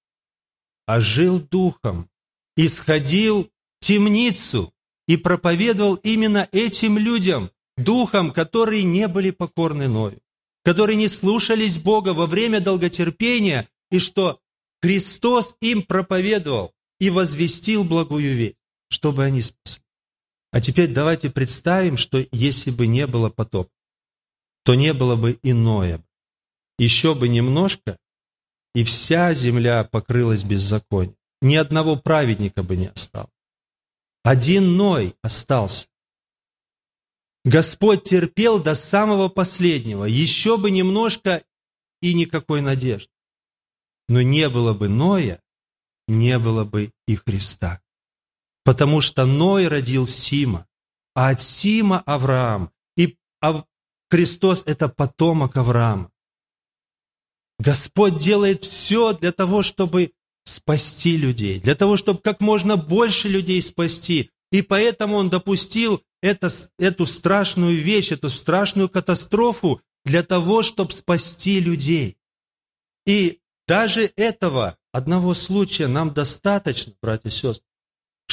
а 0.87 1.01
жил 1.01 1.41
духом, 1.41 2.09
исходил 2.57 3.51
в 3.81 3.85
темницу 3.85 4.73
и 5.09 5.17
проповедовал 5.17 5.97
именно 5.97 6.49
этим 6.53 6.97
людям, 6.97 7.51
духам, 7.77 8.31
которые 8.31 8.85
не 8.85 9.09
были 9.09 9.33
покорны 9.33 9.89
Ною, 9.89 10.21
которые 10.65 10.97
не 10.97 11.09
слушались 11.09 11.77
Бога 11.77 12.11
во 12.11 12.27
время 12.27 12.61
долготерпения, 12.61 13.69
и 13.91 13.99
что 13.99 14.41
Христос 14.81 15.57
им 15.61 15.83
проповедовал 15.83 16.73
и 17.01 17.11
возвестил 17.11 17.83
благую 17.83 18.37
весть, 18.37 18.57
чтобы 18.91 19.25
они 19.25 19.43
спасли. 19.43 19.84
А 20.55 20.61
теперь 20.61 20.93
давайте 20.93 21.31
представим, 21.31 21.97
что 21.97 22.25
если 22.31 22.71
бы 22.71 22.87
не 22.87 23.09
было 23.09 23.29
потопа, 23.29 23.73
то 24.63 24.77
не 24.77 24.95
было 24.95 25.17
бы 25.17 25.37
иное. 25.43 26.01
Еще 26.79 27.17
бы 27.17 27.29
немножко, 27.29 27.99
и 28.73 28.85
вся 28.85 29.35
земля 29.35 29.83
покрылась 29.83 30.45
беззаконием. 30.45 31.17
Ни 31.43 31.57
одного 31.57 31.97
праведника 31.97 32.63
бы 32.63 32.77
не 32.77 32.87
осталось. 32.87 33.33
Один 34.23 34.77
Ной 34.77 35.17
остался. 35.23 35.89
Господь 37.45 38.05
терпел 38.05 38.63
до 38.63 38.77
самого 38.77 39.29
последнего. 39.29 40.05
Еще 40.05 40.57
бы 40.57 40.71
немножко 40.71 41.43
и 42.01 42.15
никакой 42.15 42.61
надежды. 42.61 43.11
Но 44.09 44.23
не 44.23 44.49
было 44.49 44.73
бы 44.73 44.89
Ноя, 44.89 45.43
не 46.07 46.39
было 46.39 46.63
бы 46.63 46.93
и 47.09 47.17
Христа. 47.17 47.81
Потому 48.65 49.01
что 49.01 49.27
Ной 49.27 49.69
родил 49.69 50.07
Сима, 50.07 50.67
а 51.15 51.31
от 51.31 51.41
Сима 51.41 52.01
Авраам. 52.01 52.71
И 52.97 53.17
Христос– 54.11 54.63
это 54.67 54.89
потомок 54.89 55.57
Авраама. 55.57 56.11
Господь 57.59 58.19
делает 58.19 58.65
все 58.65 59.13
для 59.13 59.33
того, 59.33 59.63
чтобы 59.63 60.13
спасти 60.45 61.17
людей, 61.17 61.61
для 61.61 61.75
того, 61.75 61.97
чтобы 61.97 62.21
как 62.21 62.41
можно 62.41 62.77
больше 62.77 63.29
людей 63.29 63.63
спасти. 63.63 64.31
И 64.51 64.63
поэтому 64.63 65.17
Он 65.17 65.31
допустил 65.31 66.03
это, 66.23 66.49
эту 66.79 67.07
страшную 67.07 67.77
вещь, 67.77 68.13
эту 68.13 68.31
страшную 68.31 68.89
катастрофу 68.89 69.81
для 70.05 70.23
того, 70.23 70.63
чтобы 70.63 70.93
спасти 70.93 71.61
людей. 71.61 72.17
И 73.07 73.41
даже 73.67 74.13
этого 74.17 74.77
одного 74.93 75.35
случая 75.35 75.87
нам 75.87 76.13
достаточно, 76.13 76.93
братья 77.03 77.29
и 77.29 77.33
сестры, 77.33 77.67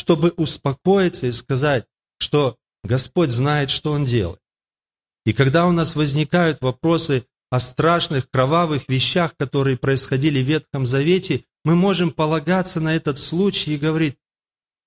чтобы 0.01 0.33
успокоиться 0.35 1.27
и 1.27 1.31
сказать, 1.31 1.85
что 2.17 2.57
Господь 2.83 3.29
знает, 3.29 3.69
что 3.69 3.91
Он 3.91 4.03
делает. 4.03 4.39
И 5.27 5.31
когда 5.31 5.67
у 5.67 5.71
нас 5.71 5.95
возникают 5.95 6.59
вопросы 6.61 7.27
о 7.51 7.59
страшных 7.59 8.27
кровавых 8.27 8.89
вещах, 8.89 9.37
которые 9.37 9.77
происходили 9.77 10.41
в 10.41 10.47
Ветхом 10.47 10.87
Завете, 10.87 11.43
мы 11.63 11.75
можем 11.75 12.11
полагаться 12.11 12.79
на 12.79 12.95
этот 12.95 13.19
случай 13.19 13.75
и 13.75 13.77
говорить, 13.77 14.17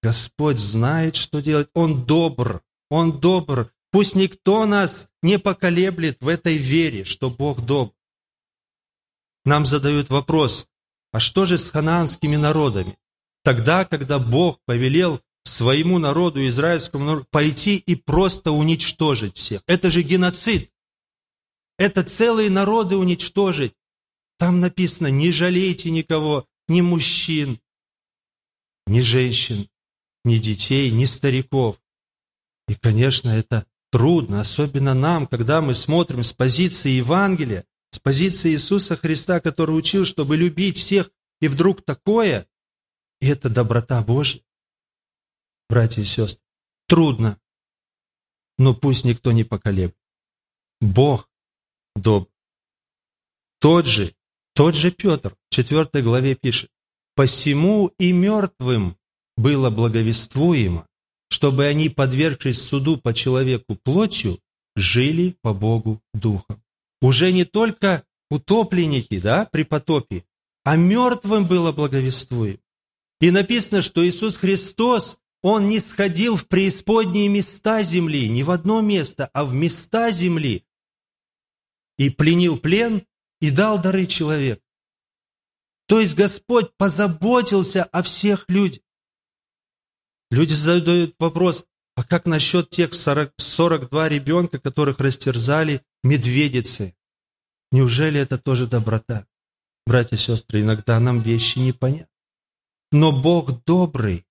Господь 0.03 0.59
знает, 0.59 1.15
что 1.15 1.41
делать, 1.41 1.69
Он 1.75 2.05
добр, 2.05 2.63
Он 2.91 3.21
добр, 3.21 3.71
пусть 3.93 4.17
никто 4.17 4.67
нас 4.67 5.09
не 5.23 5.39
поколеблет 5.39 6.17
в 6.21 6.27
этой 6.27 6.57
вере, 6.57 7.05
что 7.05 7.31
Бог 7.31 7.65
добр. 7.65 7.95
Нам 9.45 9.65
задают 9.65 10.11
вопрос, 10.11 10.67
а 11.13 11.21
что 11.21 11.47
же 11.47 11.57
с 11.57 11.71
ханаанскими 11.71 12.35
народами? 12.35 12.99
Тогда, 13.45 13.85
когда 13.85 14.19
Бог 14.19 14.59
повелел 14.65 15.21
своему 15.45 15.99
народу, 15.99 16.47
израильскому 16.49 17.05
народу, 17.05 17.27
пойти 17.31 17.77
и 17.77 17.95
просто 17.95 18.51
уничтожить 18.51 19.37
всех. 19.37 19.63
Это 19.67 19.91
же 19.91 20.03
геноцид. 20.03 20.71
Это 21.79 22.03
целые 22.03 22.51
народы 22.51 22.97
уничтожить. 22.97 23.75
Там 24.39 24.61
написано, 24.61 25.09
не 25.09 25.31
жалейте 25.31 25.91
никого, 25.91 26.47
ни 26.69 26.81
мужчин, 26.81 27.61
ни 28.87 29.01
женщин, 29.01 29.69
ни 30.25 30.39
детей, 30.39 30.91
ни 30.91 31.05
стариков. 31.05 31.79
И, 32.67 32.75
конечно, 32.75 33.29
это 33.29 33.67
трудно, 33.91 34.41
особенно 34.41 34.95
нам, 34.95 35.27
когда 35.27 35.61
мы 35.61 35.75
смотрим 35.75 36.25
с 36.25 36.33
позиции 36.33 36.91
Евангелия, 36.91 37.65
с 37.91 37.99
позиции 37.99 38.53
Иисуса 38.53 38.97
Христа, 38.97 39.41
который 39.41 39.77
учил, 39.77 40.05
чтобы 40.05 40.37
любить 40.37 40.79
всех, 40.79 41.11
и 41.41 41.49
вдруг 41.49 41.83
такое, 41.83 42.49
и 43.25 43.27
это 43.27 43.49
доброта 43.49 44.03
Божья. 44.03 44.43
Братья 45.71 46.03
и 46.03 46.05
сестры, 46.05 46.43
трудно, 46.87 47.41
но 48.59 48.75
пусть 48.75 49.07
никто 49.07 49.33
не 49.33 49.45
поколеблет. 49.45 49.97
Бог 50.83 51.31
добр. 51.97 52.29
Тот 53.61 53.87
же, 53.87 54.15
тот 54.53 54.75
же 54.75 54.91
Петр 54.91 55.35
в 55.49 55.55
4 55.55 56.03
главе 56.03 56.35
пишет, 56.35 56.71
«Посему 57.15 57.87
и 57.99 58.13
мертвым 58.13 58.99
было 59.39 59.71
благовествуемо, 59.71 60.87
чтобы 61.31 61.65
они, 61.65 61.89
подвергшись 61.89 62.61
суду 62.61 62.99
по 62.99 63.15
человеку 63.15 63.75
плотью, 63.77 64.39
жили 64.77 65.35
по 65.41 65.55
Богу 65.55 66.03
духом». 66.13 66.63
Уже 67.01 67.33
не 67.33 67.47
только 67.47 68.05
утопленники, 68.29 69.19
да, 69.19 69.47
при 69.47 69.63
потопе, 69.63 70.27
а 70.63 70.77
мертвым 70.77 71.47
было 71.47 71.73
благовествуемо. 71.73 72.59
И 73.21 73.31
написано, 73.31 73.81
что 73.81 74.07
Иисус 74.07 74.37
Христос, 74.37 75.19
Он 75.43 75.69
не 75.69 75.81
сходил 75.81 76.37
в 76.37 76.47
преисподние 76.47 77.29
места 77.29 77.83
земли, 77.83 78.29
не 78.29 78.43
в 78.43 78.51
одно 78.51 78.81
место, 78.81 79.31
а 79.33 79.45
в 79.45 79.55
места 79.55 80.11
земли, 80.11 80.65
и 81.99 82.11
пленил 82.11 82.59
плен, 82.59 83.07
и 83.41 83.51
дал 83.51 83.81
дары 83.81 84.07
человеку. 84.07 84.63
То 85.87 86.01
есть 86.01 86.15
Господь 86.15 86.75
позаботился 86.77 87.85
о 87.85 88.03
всех 88.03 88.47
людях. 88.49 88.83
Люди 90.31 90.55
задают 90.55 91.15
вопрос, 91.19 91.65
а 91.95 92.03
как 92.03 92.25
насчет 92.25 92.71
тех 92.71 92.95
40, 92.95 93.35
42 93.37 94.09
ребенка, 94.09 94.59
которых 94.59 94.99
растерзали 94.99 95.83
медведицы? 96.03 96.97
Неужели 97.71 98.19
это 98.19 98.39
тоже 98.39 98.67
доброта? 98.67 99.27
Братья 99.87 100.17
и 100.17 100.19
сестры, 100.19 100.63
иногда 100.63 100.99
нам 100.99 101.21
вещи 101.21 101.59
непонятны. 101.59 102.14
Но 102.95 103.11
Бог 103.11 103.65
добрый. 103.65 104.25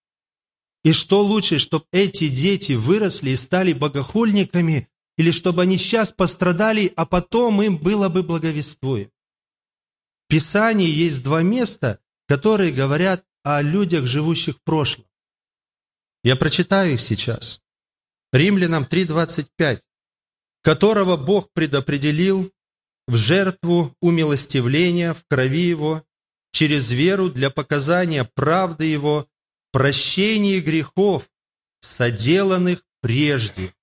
И 0.85 0.93
что 0.93 1.21
лучше, 1.21 1.57
чтобы 1.57 1.83
эти 1.91 2.29
дети 2.29 2.71
выросли 2.71 3.31
и 3.31 3.35
стали 3.35 3.73
богохульниками, 3.73 4.87
или 5.17 5.31
чтобы 5.31 5.63
они 5.63 5.75
сейчас 5.75 6.13
пострадали, 6.13 6.93
а 6.95 7.05
потом 7.05 7.61
им 7.61 7.77
было 7.77 8.07
бы 8.07 8.23
благовествуем. 8.23 9.11
В 10.23 10.29
Писании 10.29 10.87
есть 10.87 11.21
два 11.23 11.43
места, 11.43 11.99
которые 12.25 12.71
говорят 12.71 13.25
о 13.43 13.61
людях, 13.61 14.05
живущих 14.05 14.55
в 14.55 14.63
прошлом. 14.63 15.07
Я 16.23 16.37
прочитаю 16.37 16.93
их 16.93 17.01
сейчас. 17.01 17.61
Римлянам 18.31 18.85
3.25, 18.85 19.81
которого 20.61 21.17
Бог 21.17 21.51
предопределил 21.51 22.49
в 23.09 23.17
жертву 23.17 23.93
умилостивления 23.99 25.13
в 25.13 25.25
крови 25.27 25.67
Его, 25.67 26.01
через 26.53 26.89
веру 26.91 27.29
для 27.29 27.49
показания 27.49 28.23
правды 28.23 28.85
Его, 28.85 29.27
прощения 29.73 30.61
грехов, 30.61 31.29
соделанных 31.81 32.83
прежде, 33.01 33.73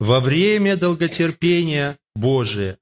во 0.00 0.18
время 0.18 0.76
долготерпения 0.76 1.98
Божия. 2.16 2.78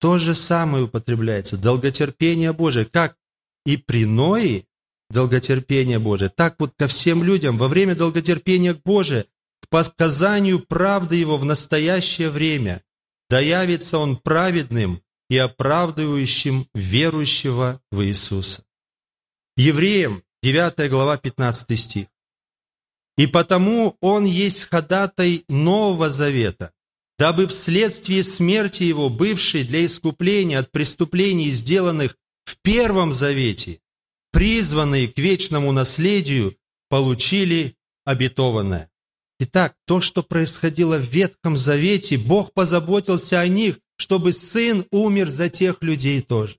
То 0.00 0.18
же 0.18 0.34
самое 0.34 0.84
употребляется, 0.84 1.56
долготерпение 1.56 2.52
Божие, 2.52 2.84
как 2.84 3.16
и 3.64 3.76
при 3.76 4.04
Ное 4.04 4.64
долготерпение 5.08 5.98
Божие, 5.98 6.30
так 6.30 6.56
вот 6.58 6.74
ко 6.76 6.88
всем 6.88 7.22
людям 7.22 7.58
во 7.58 7.68
время 7.68 7.94
долготерпения 7.94 8.74
Божия, 8.74 9.26
к 9.62 9.68
показанию 9.68 10.60
правды 10.60 11.16
Его 11.16 11.36
в 11.36 11.44
настоящее 11.44 12.30
время, 12.30 12.82
да 13.28 13.40
явится 13.40 13.98
Он 13.98 14.16
праведным 14.16 15.02
и 15.30 15.38
оправдывающим 15.38 16.66
верующего 16.74 17.80
в 17.90 18.02
Иисуса. 18.02 18.64
Евреям 19.56 20.22
9 20.42 20.90
глава 20.90 21.16
15 21.16 21.78
стих. 21.78 22.06
И 23.16 23.26
потому 23.26 23.96
он 24.00 24.24
есть 24.24 24.64
ходатай 24.64 25.44
Нового 25.48 26.10
Завета, 26.10 26.72
дабы 27.18 27.46
вследствие 27.46 28.24
смерти 28.24 28.82
его, 28.82 29.08
бывшей 29.08 29.62
для 29.62 29.86
искупления 29.86 30.58
от 30.58 30.72
преступлений, 30.72 31.50
сделанных 31.50 32.16
в 32.44 32.56
Первом 32.62 33.12
Завете, 33.12 33.80
призванные 34.32 35.06
к 35.06 35.18
вечному 35.18 35.70
наследию, 35.70 36.56
получили 36.88 37.76
обетованное. 38.04 38.90
Итак, 39.38 39.76
то, 39.86 40.00
что 40.00 40.22
происходило 40.22 40.96
в 40.96 41.04
Ветхом 41.04 41.56
Завете, 41.56 42.18
Бог 42.18 42.52
позаботился 42.52 43.38
о 43.38 43.46
них, 43.46 43.78
чтобы 44.00 44.32
Сын 44.32 44.86
умер 44.90 45.28
за 45.28 45.50
тех 45.50 45.82
людей 45.82 46.22
тоже. 46.22 46.56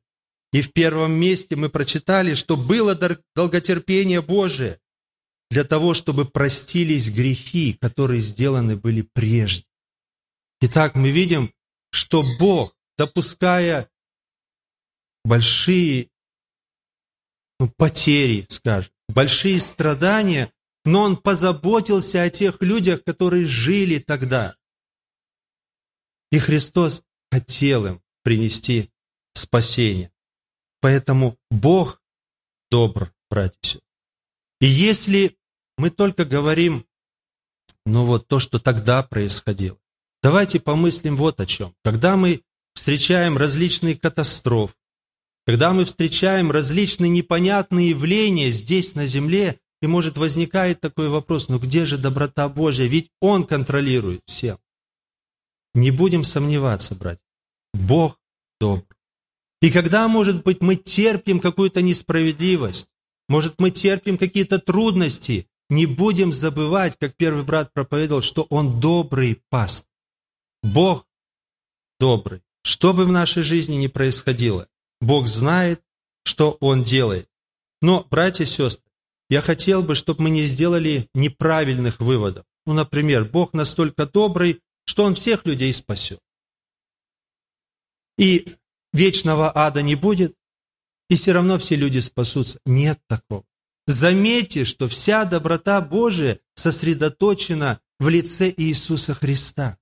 И 0.54 0.62
в 0.62 0.72
первом 0.74 1.14
месте 1.14 1.56
мы 1.56 1.70
прочитали, 1.70 2.36
что 2.36 2.56
было 2.56 2.94
долготерпение 3.36 4.22
Божие, 4.22 4.80
для 5.50 5.64
того, 5.64 5.96
чтобы 5.96 6.26
простились 6.26 7.10
грехи, 7.10 7.74
которые 7.82 8.22
сделаны 8.22 8.76
были 8.76 9.02
прежде. 9.14 9.66
Итак, 10.62 10.94
мы 10.94 11.10
видим, 11.10 11.52
что 11.90 12.24
Бог, 12.38 12.76
допуская 12.96 13.90
большие 15.26 16.10
ну, 17.60 17.72
потери, 17.76 18.46
скажем, 18.50 18.92
большие 19.10 19.60
страдания, 19.60 20.54
но 20.86 21.02
Он 21.02 21.18
позаботился 21.18 22.22
о 22.22 22.30
тех 22.30 22.62
людях, 22.62 23.04
которые 23.04 23.46
жили 23.46 23.98
тогда. 23.98 24.56
И 26.32 26.38
Христос 26.38 27.04
хотел 27.32 27.86
им 27.86 28.02
принести 28.24 28.90
спасение. 29.34 30.12
Поэтому 30.82 31.38
Бог 31.50 32.02
добр, 32.70 33.14
братья. 33.30 33.80
И 34.60 34.68
если 34.68 35.38
мы 35.78 35.90
только 35.90 36.26
говорим, 36.26 36.86
ну 37.86 38.06
вот 38.06 38.28
то, 38.28 38.40
что 38.40 38.60
тогда 38.60 39.02
происходило, 39.04 39.78
давайте 40.22 40.60
помыслим 40.60 41.16
вот 41.16 41.40
о 41.40 41.46
чем. 41.46 41.74
Когда 41.84 42.18
мы 42.18 42.42
встречаем 42.74 43.38
различные 43.38 43.96
катастрофы, 43.96 44.76
когда 45.46 45.74
мы 45.74 45.86
встречаем 45.86 46.52
различные 46.52 47.10
непонятные 47.10 47.90
явления 47.90 48.52
здесь, 48.52 48.94
на 48.96 49.06
земле, 49.06 49.60
и 49.82 49.88
может 49.88 50.18
возникает 50.18 50.80
такой 50.80 51.10
вопрос, 51.10 51.50
ну 51.50 51.58
где 51.58 51.86
же 51.86 51.98
доброта 51.98 52.48
Божья? 52.48 52.86
Ведь 52.86 53.10
Он 53.20 53.44
контролирует 53.44 54.22
всем. 54.26 54.58
Не 55.74 55.92
будем 55.92 56.24
сомневаться, 56.24 56.96
братья. 56.96 57.24
Бог 57.74 58.20
добр. 58.60 58.86
И 59.62 59.70
когда, 59.72 60.08
может 60.08 60.44
быть, 60.44 60.62
мы 60.62 60.76
терпим 60.76 61.40
какую-то 61.40 61.82
несправедливость, 61.82 62.88
может, 63.30 63.60
мы 63.60 63.72
терпим 63.72 64.18
какие-то 64.18 64.60
трудности, 64.60 65.48
не 65.70 65.86
будем 65.86 66.34
забывать, 66.34 66.98
как 67.00 67.16
первый 67.16 67.44
брат 67.44 67.72
проповедовал, 67.74 68.22
что 68.22 68.46
Он 68.50 68.80
добрый 68.80 69.42
паст. 69.50 69.88
Бог 70.64 71.08
добрый. 72.00 72.42
Что 72.64 72.94
бы 72.94 73.06
в 73.06 73.12
нашей 73.12 73.44
жизни 73.44 73.76
ни 73.76 73.88
происходило, 73.88 74.68
Бог 75.00 75.28
знает, 75.28 75.82
что 76.26 76.58
Он 76.60 76.84
делает. 76.84 77.30
Но, 77.82 78.06
братья 78.10 78.44
и 78.44 78.48
сестры, 78.48 78.92
я 79.30 79.42
хотел 79.42 79.82
бы, 79.82 79.96
чтобы 79.96 80.24
мы 80.24 80.30
не 80.30 80.44
сделали 80.44 81.08
неправильных 81.14 82.00
выводов. 82.00 82.44
Ну, 82.66 82.74
например, 82.74 83.26
Бог 83.26 83.54
настолько 83.54 84.06
добрый, 84.06 84.60
что 84.92 85.06
Он 85.06 85.16
всех 85.16 85.46
людей 85.46 85.74
спасет. 85.74 86.20
И 88.18 88.46
вечного 88.92 89.50
ада 89.56 89.82
не 89.82 89.96
будет, 89.96 90.36
и 91.08 91.16
все 91.16 91.32
равно 91.32 91.58
все 91.58 91.78
люди 91.78 92.00
спасутся. 92.00 92.60
Нет 92.66 93.00
такого. 93.08 93.46
Заметьте, 93.88 94.66
что 94.66 94.90
вся 94.90 95.24
доброта 95.24 95.80
Божия 95.80 96.42
сосредоточена 96.56 97.80
в 98.00 98.10
лице 98.10 98.54
Иисуса 98.58 99.14
Христа. 99.14 99.78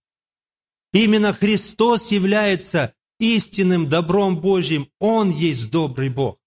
Именно 0.93 1.33
Христос 1.33 2.11
является 2.11 2.93
истинным 3.19 3.89
добром 3.89 4.39
Божьим. 4.39 4.91
Он 4.99 5.31
есть 5.31 5.71
добрый 5.71 6.09
Бог. 6.09 6.37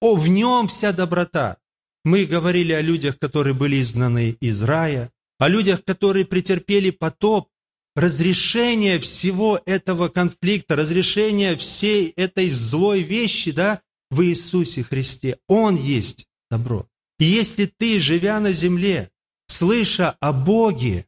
О, 0.00 0.16
в 0.16 0.26
нем 0.26 0.68
вся 0.68 0.94
доброта. 0.94 1.58
Мы 2.02 2.24
говорили 2.24 2.72
о 2.72 2.80
людях, 2.80 3.18
которые 3.18 3.52
были 3.52 3.78
изгнаны 3.82 4.30
из 4.40 4.62
рая, 4.62 5.12
о 5.38 5.48
людях, 5.48 5.84
которые 5.84 6.24
претерпели 6.24 6.90
потоп, 6.90 7.50
разрешение 7.98 9.00
всего 9.00 9.60
этого 9.66 10.08
конфликта, 10.08 10.76
разрешение 10.76 11.56
всей 11.56 12.10
этой 12.10 12.48
злой 12.48 13.02
вещи, 13.02 13.50
да, 13.50 13.80
в 14.10 14.24
Иисусе 14.24 14.84
Христе. 14.84 15.38
Он 15.48 15.74
есть 15.74 16.26
добро. 16.48 16.86
И 17.18 17.24
если 17.24 17.66
ты, 17.66 17.98
живя 17.98 18.38
на 18.38 18.52
земле, 18.52 19.10
слыша 19.48 20.16
о 20.20 20.32
Боге, 20.32 21.06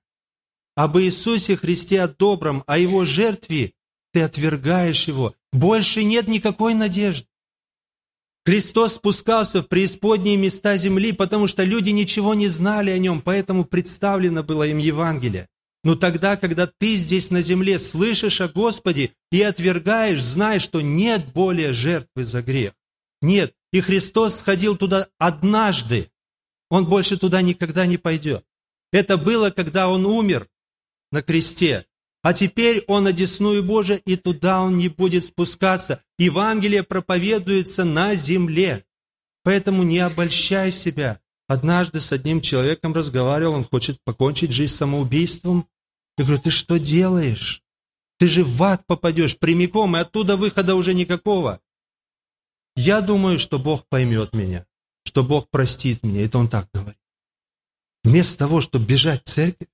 об 0.74 0.98
Иисусе 0.98 1.56
Христе, 1.56 2.02
о 2.02 2.08
добром, 2.08 2.64
о 2.66 2.76
Его 2.76 3.04
жертве, 3.04 3.72
ты 4.12 4.22
отвергаешь 4.22 5.06
Его, 5.06 5.34
больше 5.52 6.02
нет 6.02 6.26
никакой 6.26 6.74
надежды. 6.74 7.28
Христос 8.44 8.94
спускался 8.94 9.62
в 9.62 9.68
преисподние 9.68 10.36
места 10.36 10.76
земли, 10.76 11.12
потому 11.12 11.46
что 11.46 11.62
люди 11.62 11.90
ничего 11.90 12.34
не 12.34 12.48
знали 12.48 12.90
о 12.90 12.98
Нем, 12.98 13.20
поэтому 13.20 13.64
представлено 13.64 14.42
было 14.42 14.66
им 14.66 14.78
Евангелие. 14.78 15.48
Но 15.82 15.94
тогда, 15.94 16.36
когда 16.36 16.66
ты 16.66 16.96
здесь 16.96 17.30
на 17.30 17.40
земле 17.40 17.78
слышишь 17.78 18.40
о 18.40 18.48
Господе 18.48 19.12
и 19.32 19.40
отвергаешь, 19.40 20.22
знай, 20.22 20.58
что 20.58 20.80
нет 20.80 21.32
более 21.32 21.72
жертвы 21.72 22.26
за 22.26 22.42
грех. 22.42 22.74
Нет. 23.22 23.54
И 23.72 23.80
Христос 23.80 24.38
сходил 24.38 24.76
туда 24.76 25.08
однажды. 25.18 26.10
Он 26.70 26.86
больше 26.86 27.16
туда 27.16 27.40
никогда 27.40 27.86
не 27.86 27.96
пойдет. 27.98 28.44
Это 28.92 29.16
было, 29.16 29.50
когда 29.50 29.88
Он 29.88 30.04
умер 30.04 30.48
на 31.12 31.22
кресте. 31.22 31.86
А 32.22 32.34
теперь 32.34 32.84
Он 32.86 33.06
одесную 33.06 33.62
Божия, 33.62 33.96
и 33.96 34.16
туда 34.16 34.60
Он 34.60 34.76
не 34.76 34.88
будет 34.88 35.24
спускаться. 35.24 36.02
Евангелие 36.18 36.82
проповедуется 36.82 37.84
на 37.84 38.14
земле. 38.14 38.84
Поэтому 39.42 39.84
не 39.84 40.00
обольщай 40.00 40.70
себя. 40.72 41.20
Однажды 41.50 41.98
с 41.98 42.12
одним 42.12 42.40
человеком 42.40 42.94
разговаривал, 42.94 43.54
он 43.54 43.64
хочет 43.64 43.98
покончить 44.04 44.52
жизнь 44.52 44.72
самоубийством. 44.72 45.66
Я 46.16 46.24
говорю, 46.24 46.40
ты 46.40 46.50
что 46.50 46.78
делаешь? 46.78 47.64
Ты 48.20 48.28
же 48.28 48.44
в 48.44 48.62
ад 48.62 48.86
попадешь 48.86 49.36
прямиком, 49.36 49.96
и 49.96 49.98
оттуда 49.98 50.36
выхода 50.36 50.76
уже 50.76 50.94
никакого. 50.94 51.58
Я 52.76 53.00
думаю, 53.00 53.40
что 53.40 53.58
Бог 53.58 53.84
поймет 53.88 54.32
меня, 54.32 54.64
что 55.02 55.24
Бог 55.24 55.50
простит 55.50 56.04
меня. 56.04 56.24
Это 56.24 56.38
он 56.38 56.48
так 56.48 56.68
говорит. 56.72 57.00
Вместо 58.04 58.38
того, 58.38 58.60
чтобы 58.60 58.86
бежать 58.86 59.22
в 59.24 59.30
церковь, 59.30 59.66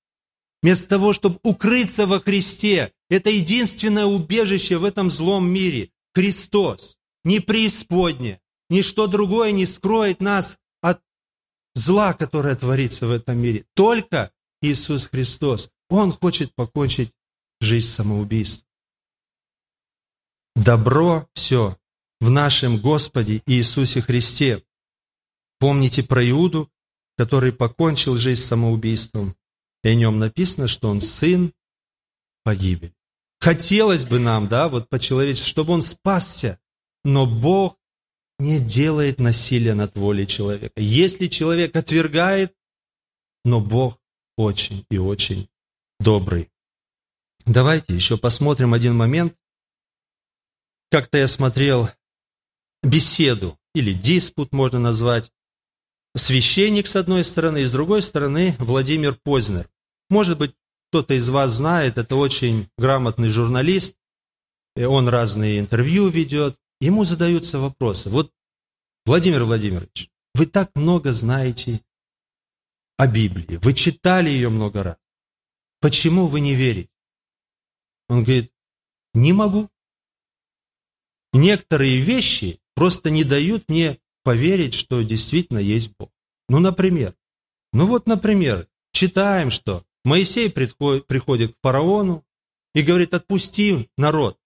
вместо 0.62 0.88
того, 0.88 1.12
чтобы 1.12 1.38
укрыться 1.42 2.06
во 2.06 2.20
Христе, 2.20 2.90
это 3.10 3.28
единственное 3.28 4.06
убежище 4.06 4.78
в 4.78 4.84
этом 4.86 5.10
злом 5.10 5.46
мире. 5.46 5.90
Христос. 6.14 6.96
Ни 7.22 7.38
преисподня, 7.38 8.40
ничто 8.70 9.08
другое 9.08 9.52
не 9.52 9.66
скроет 9.66 10.22
нас 10.22 10.56
зла, 11.76 12.14
которое 12.14 12.56
творится 12.56 13.06
в 13.06 13.12
этом 13.12 13.38
мире. 13.38 13.66
Только 13.74 14.32
Иисус 14.62 15.06
Христос. 15.06 15.70
Он 15.88 16.10
хочет 16.10 16.52
покончить 16.54 17.12
жизнь 17.60 17.88
самоубийством. 17.88 18.66
Добро 20.56 21.28
все 21.34 21.78
в 22.20 22.30
нашем 22.30 22.78
Господе 22.78 23.42
Иисусе 23.46 24.00
Христе. 24.00 24.64
Помните 25.58 26.02
про 26.02 26.28
Иуду, 26.28 26.70
который 27.16 27.52
покончил 27.52 28.16
жизнь 28.16 28.42
самоубийством, 28.42 29.36
и 29.84 29.88
о 29.88 29.94
нем 29.94 30.18
написано, 30.18 30.68
что 30.68 30.88
он 30.88 31.00
сын 31.00 31.52
погибель. 32.42 32.94
Хотелось 33.38 34.04
бы 34.04 34.18
нам, 34.18 34.48
да, 34.48 34.68
вот 34.68 34.88
по-человечески, 34.88 35.46
чтобы 35.46 35.74
он 35.74 35.82
спасся, 35.82 36.58
но 37.04 37.26
Бог 37.26 37.78
не 38.38 38.60
делает 38.60 39.18
насилия 39.18 39.74
над 39.74 39.96
волей 39.96 40.26
человека. 40.26 40.80
Если 40.80 41.28
человек 41.28 41.74
отвергает, 41.76 42.54
но 43.44 43.60
Бог 43.60 43.98
очень 44.36 44.84
и 44.90 44.98
очень 44.98 45.48
добрый. 46.00 46.50
Давайте 47.46 47.94
еще 47.94 48.18
посмотрим 48.18 48.74
один 48.74 48.94
момент. 48.94 49.34
Как-то 50.90 51.18
я 51.18 51.26
смотрел 51.26 51.88
беседу 52.82 53.58
или 53.74 53.92
диспут 53.92 54.52
можно 54.52 54.78
назвать. 54.78 55.32
Священник 56.14 56.86
с 56.86 56.96
одной 56.96 57.24
стороны, 57.24 57.62
и 57.62 57.64
с 57.66 57.72
другой 57.72 58.02
стороны 58.02 58.56
Владимир 58.58 59.14
Познер. 59.22 59.68
Может 60.08 60.38
быть, 60.38 60.54
кто-то 60.88 61.14
из 61.14 61.28
вас 61.28 61.52
знает, 61.52 61.98
это 61.98 62.16
очень 62.16 62.68
грамотный 62.78 63.28
журналист, 63.28 63.96
он 64.76 65.08
разные 65.08 65.58
интервью 65.58 66.08
ведет, 66.08 66.56
ему 66.80 67.04
задаются 67.04 67.58
вопросы. 67.58 68.10
Вот, 68.10 68.32
Владимир 69.04 69.44
Владимирович, 69.44 70.10
вы 70.34 70.46
так 70.46 70.70
много 70.74 71.12
знаете 71.12 71.80
о 72.96 73.06
Библии, 73.06 73.56
вы 73.56 73.74
читали 73.74 74.30
ее 74.30 74.48
много 74.48 74.82
раз. 74.82 74.96
Почему 75.80 76.26
вы 76.26 76.40
не 76.40 76.54
верите? 76.54 76.90
Он 78.08 78.24
говорит, 78.24 78.52
не 79.14 79.32
могу. 79.32 79.70
Некоторые 81.32 82.00
вещи 82.00 82.60
просто 82.74 83.10
не 83.10 83.24
дают 83.24 83.68
мне 83.68 83.98
поверить, 84.22 84.74
что 84.74 85.02
действительно 85.02 85.58
есть 85.58 85.92
Бог. 85.98 86.10
Ну, 86.48 86.58
например, 86.58 87.14
ну 87.72 87.86
вот, 87.86 88.06
например, 88.06 88.68
читаем, 88.92 89.50
что 89.50 89.84
Моисей 90.04 90.50
приходит 90.50 91.54
к 91.54 91.58
фараону 91.62 92.24
и 92.74 92.82
говорит, 92.82 93.14
отпусти 93.14 93.90
народ. 93.96 94.38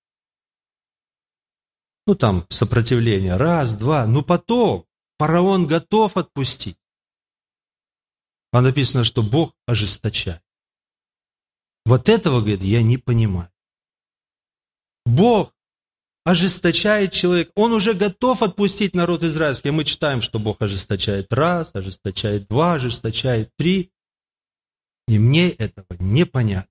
Ну, 2.07 2.15
там 2.15 2.47
сопротивление, 2.49 3.37
раз, 3.37 3.77
два, 3.77 4.07
ну 4.07 4.23
потом 4.23 4.87
фараон 5.19 5.67
готов 5.67 6.17
отпустить. 6.17 6.79
А 8.53 8.63
написано, 8.63 9.05
что 9.05 9.23
Бог 9.23 9.55
ожесточает. 9.67 10.43
Вот 11.85 12.09
этого, 12.09 12.41
говорит, 12.41 12.63
я 12.63 12.83
не 12.83 12.99
понимаю. 12.99 13.51
Бог 15.07 15.55
ожесточает 16.25 17.13
человек. 17.13 17.51
Он 17.55 17.73
уже 17.73 17.95
готов 17.95 18.43
отпустить 18.43 18.95
народ 18.95 19.23
израильский. 19.23 19.71
Мы 19.71 19.85
читаем, 19.85 20.23
что 20.23 20.39
Бог 20.39 20.61
ожесточает 20.63 21.33
раз, 21.33 21.75
ожесточает 21.75 22.49
два, 22.49 22.75
ожесточает 22.75 23.51
три. 23.57 23.93
И 25.09 25.19
мне 25.19 25.51
этого 25.51 25.87
непонятно. 25.99 26.70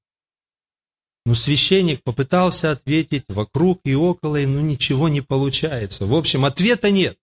Но 1.29 1.35
священник 1.35 2.01
попытался 2.01 2.71
ответить 2.71 3.25
вокруг 3.27 3.81
и 3.83 3.93
около, 3.93 4.37
и 4.37 4.47
ну 4.47 4.61
ничего 4.61 5.09
не 5.09 5.21
получается. 5.21 6.07
В 6.07 6.15
общем, 6.15 6.43
ответа 6.43 6.89
нет. 6.89 7.19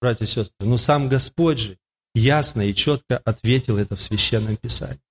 Братья 0.00 0.24
и 0.24 0.28
сестры, 0.28 0.68
но 0.68 0.76
сам 0.76 1.08
Господь 1.08 1.58
же 1.58 1.78
ясно 2.14 2.62
и 2.62 2.72
четко 2.72 3.18
ответил 3.18 3.76
это 3.78 3.96
в 3.96 4.02
Священном 4.02 4.56
Писании. 4.56 5.02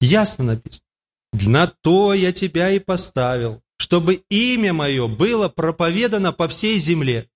Ясно 0.00 0.44
написано. 0.44 0.86
«На 1.34 1.66
то 1.66 2.14
я 2.14 2.32
тебя 2.32 2.70
и 2.70 2.78
поставил, 2.78 3.60
чтобы 3.76 4.24
имя 4.30 4.72
мое 4.72 5.06
было 5.06 5.50
проповедано 5.50 6.32
по 6.32 6.48
всей 6.48 6.78
земле. 6.78 7.28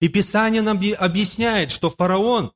И 0.00 0.06
Писание 0.06 0.62
нам 0.62 0.80
объясняет, 0.98 1.72
что 1.72 1.90
фараон 1.90 2.52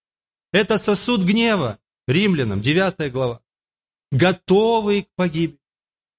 –это 0.54 0.78
сосуд 0.78 1.20
гнева. 1.22 1.78
Римлянам, 2.08 2.62
9 2.62 3.12
глава. 3.12 3.42
Готовый 4.10 5.02
к 5.02 5.08
погибели. 5.16 5.58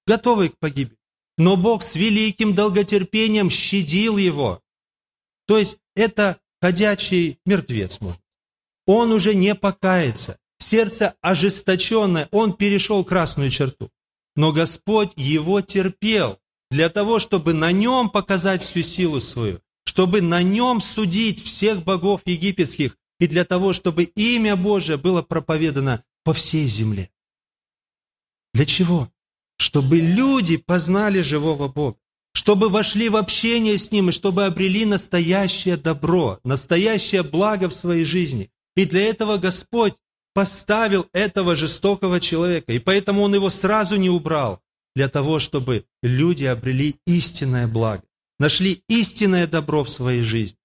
Готовый 0.07 0.49
к 0.49 0.57
погибели. 0.59 0.97
Но 1.37 1.57
Бог 1.57 1.83
с 1.83 1.95
великим 1.95 2.55
долготерпением 2.55 3.49
щадил 3.49 4.17
его. 4.17 4.61
То 5.47 5.57
есть 5.57 5.77
это 5.95 6.39
ходячий 6.61 7.39
мертвец. 7.45 7.99
Он 8.85 9.11
уже 9.11 9.35
не 9.35 9.55
покается. 9.55 10.37
Сердце 10.59 11.15
ожесточенное, 11.21 12.29
он 12.31 12.53
перешел 12.53 13.03
красную 13.03 13.49
черту. 13.49 13.91
Но 14.35 14.51
Господь 14.51 15.13
его 15.15 15.61
терпел 15.61 16.39
для 16.71 16.89
того, 16.89 17.19
чтобы 17.19 17.53
на 17.53 17.71
нем 17.71 18.09
показать 18.09 18.63
всю 18.63 18.81
силу 18.81 19.19
свою, 19.19 19.61
чтобы 19.85 20.21
на 20.21 20.41
нем 20.43 20.81
судить 20.81 21.43
всех 21.43 21.83
богов 21.83 22.21
египетских, 22.25 22.97
и 23.19 23.27
для 23.27 23.45
того, 23.45 23.73
чтобы 23.73 24.03
имя 24.03 24.55
Божие 24.55 24.97
было 24.97 25.21
проповедано 25.21 26.03
по 26.23 26.33
всей 26.33 26.67
земле. 26.67 27.09
Для 28.53 28.65
чего? 28.65 29.09
Чтобы 29.57 29.99
люди 29.99 30.57
познали 30.57 31.21
живого 31.21 31.67
Бога, 31.67 31.97
чтобы 32.33 32.69
вошли 32.69 33.09
в 33.09 33.15
общение 33.15 33.77
с 33.77 33.91
Ним 33.91 34.09
и 34.09 34.11
чтобы 34.11 34.45
обрели 34.45 34.85
настоящее 34.85 35.77
добро, 35.77 36.39
настоящее 36.43 37.23
благо 37.23 37.69
в 37.69 37.73
своей 37.73 38.03
жизни. 38.03 38.51
И 38.75 38.85
для 38.85 39.07
этого 39.07 39.37
Господь 39.37 39.93
поставил 40.33 41.07
этого 41.13 41.55
жестокого 41.55 42.19
человека, 42.19 42.73
и 42.73 42.79
поэтому 42.79 43.21
Он 43.21 43.33
его 43.33 43.49
сразу 43.49 43.95
не 43.95 44.09
убрал, 44.09 44.61
для 44.95 45.09
того, 45.09 45.39
чтобы 45.39 45.85
люди 46.01 46.45
обрели 46.45 46.95
истинное 47.05 47.67
благо, 47.67 48.03
нашли 48.39 48.83
истинное 48.87 49.47
добро 49.47 49.83
в 49.83 49.89
своей 49.89 50.23
жизни. 50.23 50.59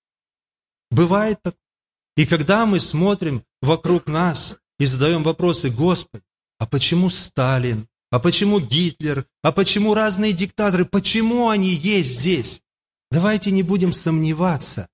Бывает 0.90 1.40
так. 1.42 1.55
И 2.16 2.26
когда 2.26 2.66
мы 2.66 2.81
смотрим 2.81 3.44
вокруг 3.62 4.07
нас 4.07 4.59
и 4.79 4.87
задаем 4.87 5.22
вопросы, 5.22 5.70
Господи, 5.70 6.24
а 6.59 6.66
почему 6.66 7.11
Сталин? 7.11 7.88
А 8.11 8.18
почему 8.18 8.59
Гитлер? 8.59 9.27
А 9.42 9.53
почему 9.53 9.94
разные 9.94 10.33
диктаторы? 10.33 10.85
Почему 10.85 11.49
они 11.49 11.70
есть 11.70 12.20
здесь? 12.20 12.62
Давайте 13.11 13.51
не 13.51 13.62
будем 13.62 13.92
сомневаться. 13.92 14.88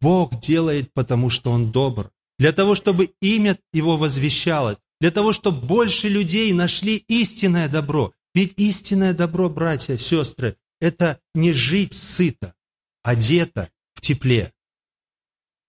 Бог 0.00 0.40
делает, 0.40 0.92
потому 0.92 1.30
что 1.30 1.52
Он 1.52 1.70
добр 1.70 2.10
для 2.38 2.52
того, 2.52 2.74
чтобы 2.74 3.10
имя 3.20 3.58
Его 3.72 3.96
возвещалось, 3.96 4.78
для 5.00 5.10
того, 5.10 5.32
чтобы 5.32 5.64
больше 5.66 6.08
людей 6.08 6.52
нашли 6.52 6.96
истинное 6.96 7.68
добро. 7.68 8.12
Ведь 8.34 8.54
истинное 8.58 9.14
добро, 9.14 9.48
братья, 9.48 9.96
сестры, 9.96 10.56
это 10.80 11.20
не 11.34 11.52
жить 11.52 11.94
сыто, 11.94 12.54
одето 13.02 13.70
в 13.94 14.00
тепле. 14.00 14.52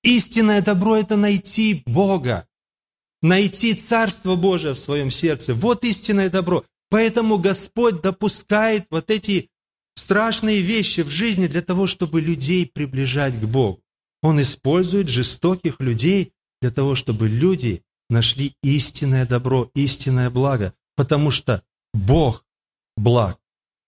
Истинное 0.03 0.61
добро– 0.61 0.95
это 0.97 1.15
найти 1.15 1.83
Бога, 1.85 2.47
найти 3.21 3.73
Царство 3.73 4.35
Божие 4.35 4.73
в 4.73 4.79
своем 4.79 5.11
сердце. 5.11 5.53
Вот 5.53 5.83
истинное 5.83 6.29
добро. 6.29 6.65
Поэтому 6.89 7.37
Господь 7.37 8.01
допускает 8.01 8.87
вот 8.89 9.11
эти 9.11 9.49
страшные 9.95 10.61
вещи 10.61 11.01
в 11.01 11.09
жизни 11.09 11.47
для 11.47 11.61
того, 11.61 11.87
чтобы 11.87 12.21
людей 12.21 12.65
приближать 12.65 13.39
к 13.39 13.43
Богу. 13.43 13.81
Он 14.21 14.41
использует 14.41 15.09
жестоких 15.09 15.79
людей 15.79 16.33
для 16.61 16.71
того, 16.71 16.95
чтобы 16.95 17.27
люди 17.27 17.83
нашли 18.09 18.55
истинное 18.63 19.25
добро, 19.25 19.69
истинное 19.75 20.29
благо, 20.29 20.73
потому 20.95 21.29
что 21.31 21.63
Бог 21.93 22.45
благ. 22.95 23.39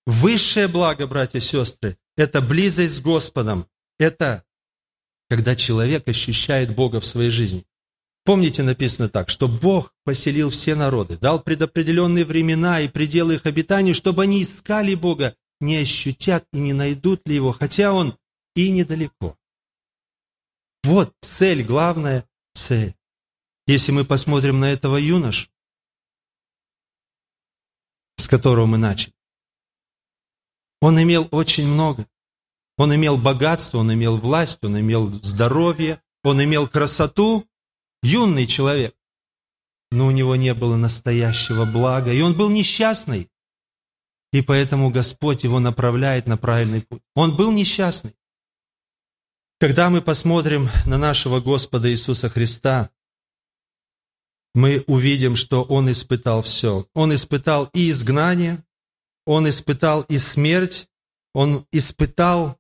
Высшее 0.06 0.68
благо, 0.68 1.08
братья 1.08 1.38
и 1.38 1.42
сестры, 1.42 1.98
это 2.18 2.42
близость 2.42 2.96
с 2.96 3.00
Господом, 3.00 3.68
это 3.98 4.44
когда 5.30 5.56
человек 5.56 6.08
ощущает 6.08 6.76
Бога 6.76 7.00
в 7.00 7.06
своей 7.06 7.30
жизни. 7.30 7.66
Помните, 8.30 8.62
написано 8.62 9.10
так, 9.10 9.28
что 9.28 9.48
Бог 9.48 9.92
поселил 10.04 10.52
все 10.52 10.76
народы, 10.76 11.18
дал 11.18 11.42
предопределенные 11.42 12.26
времена 12.26 12.80
и 12.80 12.88
пределы 12.88 13.34
их 13.34 13.48
обитания, 13.48 13.96
чтобы 13.96 14.22
они 14.22 14.44
искали 14.44 14.94
Бога, 14.94 15.36
не 15.60 15.78
ощутят 15.78 16.46
и 16.54 16.60
не 16.60 16.74
найдут 16.74 17.28
ли 17.28 17.34
Его, 17.34 17.54
хотя 17.54 17.92
Он 17.92 18.16
и 18.54 18.70
недалеко. 18.70 19.36
Вот 20.84 21.12
цель 21.22 21.64
главная 21.64 22.24
цель. 22.54 22.94
Если 23.66 23.92
мы 23.92 24.06
посмотрим 24.06 24.60
на 24.60 24.66
этого 24.66 24.98
юношу, 24.98 25.50
с 28.18 28.28
которого 28.28 28.68
мы 28.68 28.78
начали, 28.78 29.16
он 30.82 31.02
имел 31.02 31.28
очень 31.32 31.68
много. 31.68 32.06
Он 32.78 32.94
имел 32.94 33.18
богатство, 33.18 33.80
он 33.80 33.92
имел 33.92 34.18
власть, 34.18 34.64
он 34.64 34.80
имел 34.80 35.12
здоровье, 35.24 36.00
он 36.22 36.44
имел 36.44 36.68
красоту, 36.68 37.49
юный 38.04 38.48
человек. 38.48 38.96
Но 39.92 40.08
у 40.08 40.12
него 40.12 40.36
не 40.36 40.54
было 40.54 40.76
настоящего 40.76 41.66
блага, 41.66 42.14
и 42.14 42.22
он 42.22 42.38
был 42.38 42.50
несчастный. 42.50 43.30
И 44.32 44.42
поэтому 44.42 44.92
Господь 44.92 45.44
его 45.44 45.60
направляет 45.60 46.28
на 46.28 46.38
правильный 46.38 46.82
путь. 46.82 47.02
Он 47.16 47.36
был 47.36 47.52
несчастный. 47.52 48.14
Когда 49.60 49.90
мы 49.90 50.02
посмотрим 50.02 50.70
на 50.86 50.98
нашего 50.98 51.42
Господа 51.42 51.92
Иисуса 51.92 52.30
Христа, 52.30 52.92
мы 54.54 54.84
увидим, 54.88 55.36
что 55.36 55.64
Он 55.64 55.92
испытал 55.92 56.44
все. 56.44 56.88
Он 56.94 57.14
испытал 57.14 57.70
и 57.74 57.90
изгнание, 57.90 58.64
Он 59.26 59.50
испытал 59.50 60.04
и 60.04 60.18
смерть, 60.18 60.88
Он 61.34 61.66
испытал 61.72 62.58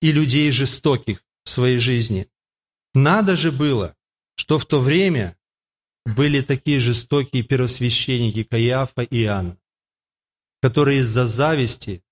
и 0.00 0.12
людей 0.12 0.50
жестоких 0.50 1.22
в 1.44 1.50
своей 1.50 1.78
жизни. 1.78 2.28
Надо 2.94 3.36
же 3.36 3.52
было, 3.52 3.94
что 4.38 4.58
в 4.58 4.64
то 4.64 4.80
время 4.80 5.36
были 6.06 6.40
такие 6.40 6.78
жестокие 6.78 7.42
первосвященники 7.42 8.44
Каиафа 8.44 9.02
и 9.02 9.24
Иоанн, 9.24 9.58
которые 10.62 11.00
из-за 11.00 11.26
зависти 11.26 12.02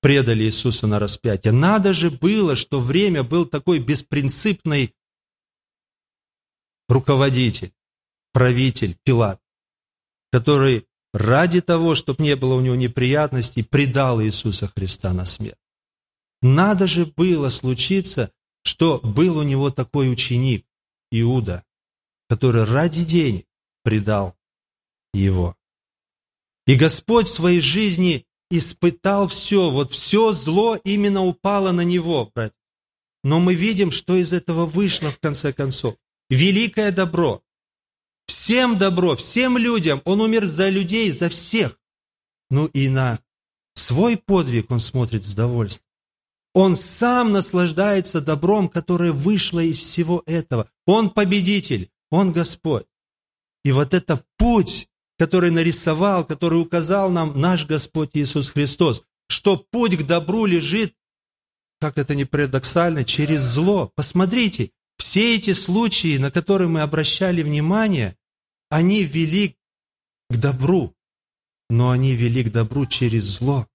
предали 0.00 0.44
Иисуса 0.44 0.86
на 0.86 0.98
распятие. 0.98 1.52
Надо 1.52 1.92
же 1.92 2.10
было, 2.10 2.56
что 2.56 2.80
время 2.80 3.22
был 3.22 3.46
такой 3.46 3.78
беспринципный 3.78 4.94
руководитель, 6.88 7.72
правитель, 8.32 8.98
Пилат, 9.04 9.40
который 10.32 10.88
ради 11.12 11.60
того, 11.60 11.94
чтобы 11.94 12.22
не 12.24 12.34
было 12.34 12.54
у 12.54 12.60
него 12.60 12.74
неприятностей, 12.74 13.62
предал 13.62 14.20
Иисуса 14.20 14.66
Христа 14.66 15.12
на 15.12 15.24
смерть. 15.24 15.56
Надо 16.42 16.86
же 16.86 17.06
было 17.06 17.48
случиться, 17.48 18.32
что 18.64 18.98
был 18.98 19.38
у 19.38 19.42
него 19.42 19.70
такой 19.70 20.12
ученик, 20.12 20.66
Иуда, 21.10 21.64
который 22.28 22.64
ради 22.64 23.04
денег 23.04 23.46
предал 23.82 24.36
его. 25.12 25.56
И 26.66 26.76
Господь 26.76 27.26
в 27.26 27.34
своей 27.34 27.60
жизни 27.60 28.26
испытал 28.50 29.28
все, 29.28 29.70
вот 29.70 29.90
все 29.90 30.32
зло 30.32 30.76
именно 30.84 31.24
упало 31.24 31.72
на 31.72 31.82
него, 31.82 32.30
братья. 32.34 32.56
Но 33.22 33.38
мы 33.38 33.54
видим, 33.54 33.90
что 33.90 34.16
из 34.16 34.32
этого 34.32 34.66
вышло 34.66 35.10
в 35.10 35.18
конце 35.18 35.52
концов. 35.52 35.96
Великое 36.30 36.90
добро. 36.92 37.42
Всем 38.26 38.78
добро, 38.78 39.16
всем 39.16 39.58
людям. 39.58 40.00
Он 40.04 40.20
умер 40.20 40.46
за 40.46 40.68
людей, 40.68 41.10
за 41.10 41.28
всех. 41.28 41.78
Ну 42.48 42.66
и 42.66 42.88
на 42.88 43.20
свой 43.74 44.16
подвиг 44.16 44.70
он 44.70 44.80
смотрит 44.80 45.24
с 45.24 45.34
довольством. 45.34 45.89
Он 46.52 46.74
сам 46.74 47.32
наслаждается 47.32 48.20
добром, 48.20 48.68
которое 48.68 49.12
вышло 49.12 49.60
из 49.60 49.78
всего 49.78 50.22
этого. 50.26 50.68
Он 50.86 51.10
победитель, 51.10 51.90
он 52.10 52.32
Господь. 52.32 52.86
И 53.64 53.72
вот 53.72 53.94
это 53.94 54.24
путь, 54.36 54.88
который 55.18 55.50
нарисовал, 55.50 56.24
который 56.24 56.60
указал 56.60 57.10
нам 57.10 57.40
наш 57.40 57.66
Господь 57.66 58.10
Иисус 58.14 58.50
Христос, 58.50 59.02
что 59.28 59.56
путь 59.56 59.96
к 59.96 60.02
добру 60.06 60.46
лежит, 60.46 60.94
как 61.78 61.98
это 61.98 62.14
не 62.14 62.24
парадоксально, 62.24 63.04
через 63.04 63.42
зло. 63.42 63.92
Посмотрите, 63.94 64.70
все 64.96 65.36
эти 65.36 65.52
случаи, 65.52 66.18
на 66.18 66.30
которые 66.30 66.68
мы 66.68 66.80
обращали 66.80 67.42
внимание, 67.42 68.16
они 68.68 69.04
вели 69.04 69.56
к 70.28 70.36
добру, 70.36 70.94
но 71.68 71.90
они 71.90 72.14
вели 72.14 72.44
к 72.44 72.50
добру 72.50 72.86
через 72.86 73.24
зло, 73.24 73.68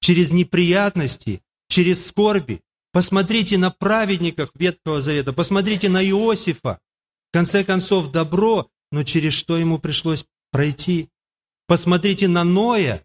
через 0.00 0.32
неприятности, 0.32 1.42
через 1.72 2.06
скорби. 2.06 2.60
Посмотрите 2.92 3.56
на 3.56 3.70
праведников 3.70 4.50
Ветхого 4.54 5.00
Завета, 5.00 5.32
посмотрите 5.32 5.88
на 5.88 6.04
Иосифа. 6.04 6.78
В 7.30 7.32
конце 7.32 7.64
концов, 7.64 8.10
добро 8.10 8.68
но 8.92 9.04
через 9.04 9.32
что 9.32 9.56
ему 9.56 9.78
пришлось 9.78 10.26
пройти? 10.50 11.08
Посмотрите 11.66 12.28
на 12.28 12.44
Ноя. 12.44 13.04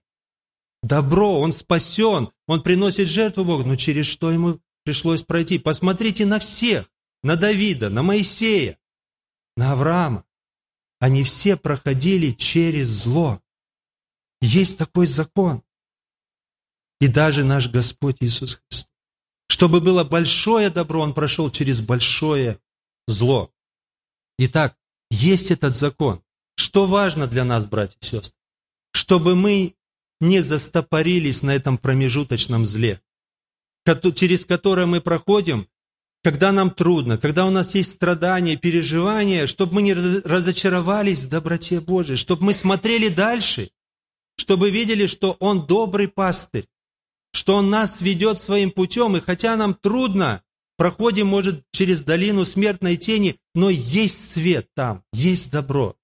Добро, 0.84 1.40
он 1.40 1.54
спасен, 1.54 2.30
он 2.46 2.62
приносит 2.62 3.08
жертву 3.08 3.46
Богу, 3.46 3.64
но 3.64 3.78
через 3.78 4.06
что 4.06 4.32
ему 4.32 4.60
пришлось 4.84 5.24
пройти? 5.24 5.58
Посмотрите 5.58 6.26
на 6.26 6.40
всех, 6.40 6.92
на 7.24 7.38
Давида, 7.38 7.90
на 7.90 8.04
Моисея, 8.04 8.78
на 9.56 9.72
Авраама. 9.72 10.26
Они 11.00 11.24
все 11.24 11.56
проходили 11.56 12.32
через 12.32 12.88
зло. 12.88 13.42
Есть 14.42 14.78
такой 14.78 15.08
закон. 15.08 15.64
И 17.00 17.08
даже 17.08 17.44
наш 17.44 17.70
Господь 17.70 18.18
Иисус 18.22 18.56
Христос. 18.56 18.90
Чтобы 19.50 19.82
было 19.82 20.04
большое 20.04 20.70
добро, 20.70 21.02
Он 21.02 21.14
прошел 21.14 21.50
через 21.50 21.80
большое 21.80 22.60
зло. 23.08 23.52
Итак, 24.38 24.76
есть 25.10 25.52
этот 25.52 25.76
закон. 25.76 26.22
Что 26.56 26.86
важно 26.86 27.28
для 27.28 27.44
нас, 27.44 27.66
братья 27.66 27.98
и 28.02 28.06
сестры? 28.06 28.34
Чтобы 28.92 29.36
мы 29.36 29.76
не 30.20 30.42
застопорились 30.42 31.44
на 31.44 31.56
этом 31.56 31.78
промежуточном 31.78 32.66
зле, 32.66 33.02
через 34.16 34.46
которое 34.46 34.86
мы 34.86 35.02
проходим, 35.02 35.68
когда 36.24 36.52
нам 36.52 36.72
трудно, 36.72 37.18
когда 37.18 37.46
у 37.46 37.52
нас 37.52 37.76
есть 37.76 37.94
страдания, 37.94 38.58
переживания, 38.58 39.48
чтобы 39.48 39.76
мы 39.76 39.82
не 39.84 39.94
разочаровались 39.94 41.24
в 41.24 41.30
доброте 41.30 41.80
Божией, 41.80 42.18
чтобы 42.18 42.46
мы 42.46 42.54
смотрели 42.54 43.08
дальше, 43.08 43.70
чтобы 44.36 44.72
видели, 44.72 45.06
что 45.06 45.38
Он 45.40 45.66
добрый 45.66 46.08
пастырь, 46.08 46.68
что 47.34 47.56
Он 47.56 47.70
нас 47.70 48.02
ведет 48.02 48.38
своим 48.38 48.72
путем, 48.72 49.16
и 49.16 49.22
хотя 49.22 49.56
нам 49.56 49.74
трудно, 49.74 50.44
проходим, 50.78 51.28
может, 51.28 51.64
через 51.72 52.04
долину 52.04 52.46
смертной 52.46 52.98
тени, 52.98 53.40
но 53.54 53.70
есть 53.70 54.32
свет 54.32 54.68
там, 54.76 55.04
есть 55.14 55.52
добро. 55.52 55.96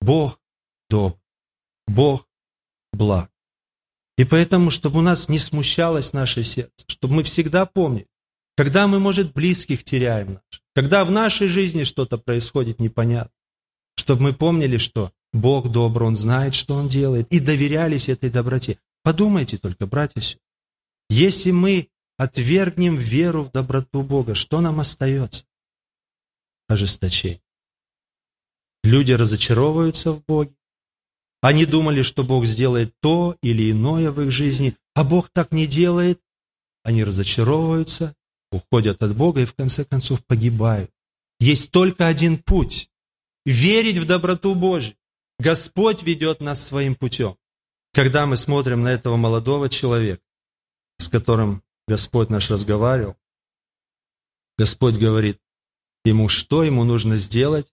Бог 0.00 0.40
добр, 0.88 1.18
Бог 1.86 2.28
благ. 2.92 3.30
И 4.16 4.24
поэтому, 4.24 4.70
чтобы 4.70 5.00
у 5.00 5.02
нас 5.02 5.28
не 5.28 5.38
смущалось 5.38 6.12
наше 6.12 6.42
сердце, 6.42 6.84
чтобы 6.86 7.16
мы 7.16 7.22
всегда 7.22 7.66
помнили, 7.66 8.06
когда 8.56 8.86
мы, 8.86 8.98
может, 8.98 9.34
близких 9.34 9.84
теряем, 9.84 10.34
наш, 10.34 10.62
когда 10.74 11.04
в 11.04 11.10
нашей 11.10 11.48
жизни 11.48 11.84
что-то 11.84 12.16
происходит 12.16 12.80
непонятно, 12.80 13.32
чтобы 13.96 14.22
мы 14.22 14.32
помнили, 14.32 14.78
что 14.78 15.12
Бог 15.32 15.70
добр, 15.70 16.04
Он 16.04 16.16
знает, 16.16 16.54
что 16.54 16.74
Он 16.74 16.88
делает, 16.88 17.30
и 17.30 17.40
доверялись 17.40 18.08
этой 18.08 18.30
доброте. 18.30 18.78
Подумайте 19.06 19.56
только, 19.56 19.86
братья, 19.86 20.20
если 21.08 21.52
мы 21.52 21.90
отвергнем 22.16 22.96
веру 22.96 23.44
в 23.44 23.52
доброту 23.52 24.02
Бога, 24.02 24.34
что 24.34 24.60
нам 24.60 24.80
остается? 24.80 25.44
Ожесточение. 26.66 27.40
Люди 28.82 29.12
разочаровываются 29.12 30.10
в 30.10 30.24
Боге. 30.24 30.56
Они 31.40 31.66
думали, 31.66 32.02
что 32.02 32.24
Бог 32.24 32.46
сделает 32.46 32.96
то 33.00 33.36
или 33.42 33.70
иное 33.70 34.10
в 34.10 34.20
их 34.22 34.32
жизни, 34.32 34.76
а 34.94 35.04
Бог 35.04 35.28
так 35.28 35.52
не 35.52 35.68
делает. 35.68 36.20
Они 36.82 37.04
разочаровываются, 37.04 38.12
уходят 38.50 39.04
от 39.04 39.16
Бога 39.16 39.42
и 39.42 39.44
в 39.44 39.54
конце 39.54 39.84
концов 39.84 40.26
погибают. 40.26 40.90
Есть 41.38 41.70
только 41.70 42.08
один 42.08 42.38
путь– 42.38 42.90
верить 43.46 43.98
в 43.98 44.06
доброту 44.06 44.56
Божью. 44.56 44.96
Господь 45.38 46.02
ведет 46.02 46.40
нас 46.40 46.60
своим 46.60 46.96
путем. 46.96 47.36
Когда 47.96 48.26
мы 48.26 48.36
смотрим 48.36 48.82
на 48.82 48.88
этого 48.88 49.16
молодого 49.16 49.70
человека, 49.70 50.22
с 50.98 51.08
которым 51.08 51.62
Господь 51.88 52.28
наш 52.28 52.50
разговаривал, 52.50 53.16
Господь 54.58 54.96
говорит 54.96 55.40
ему, 56.04 56.28
что 56.28 56.62
ему 56.62 56.84
нужно 56.84 57.16
сделать, 57.16 57.72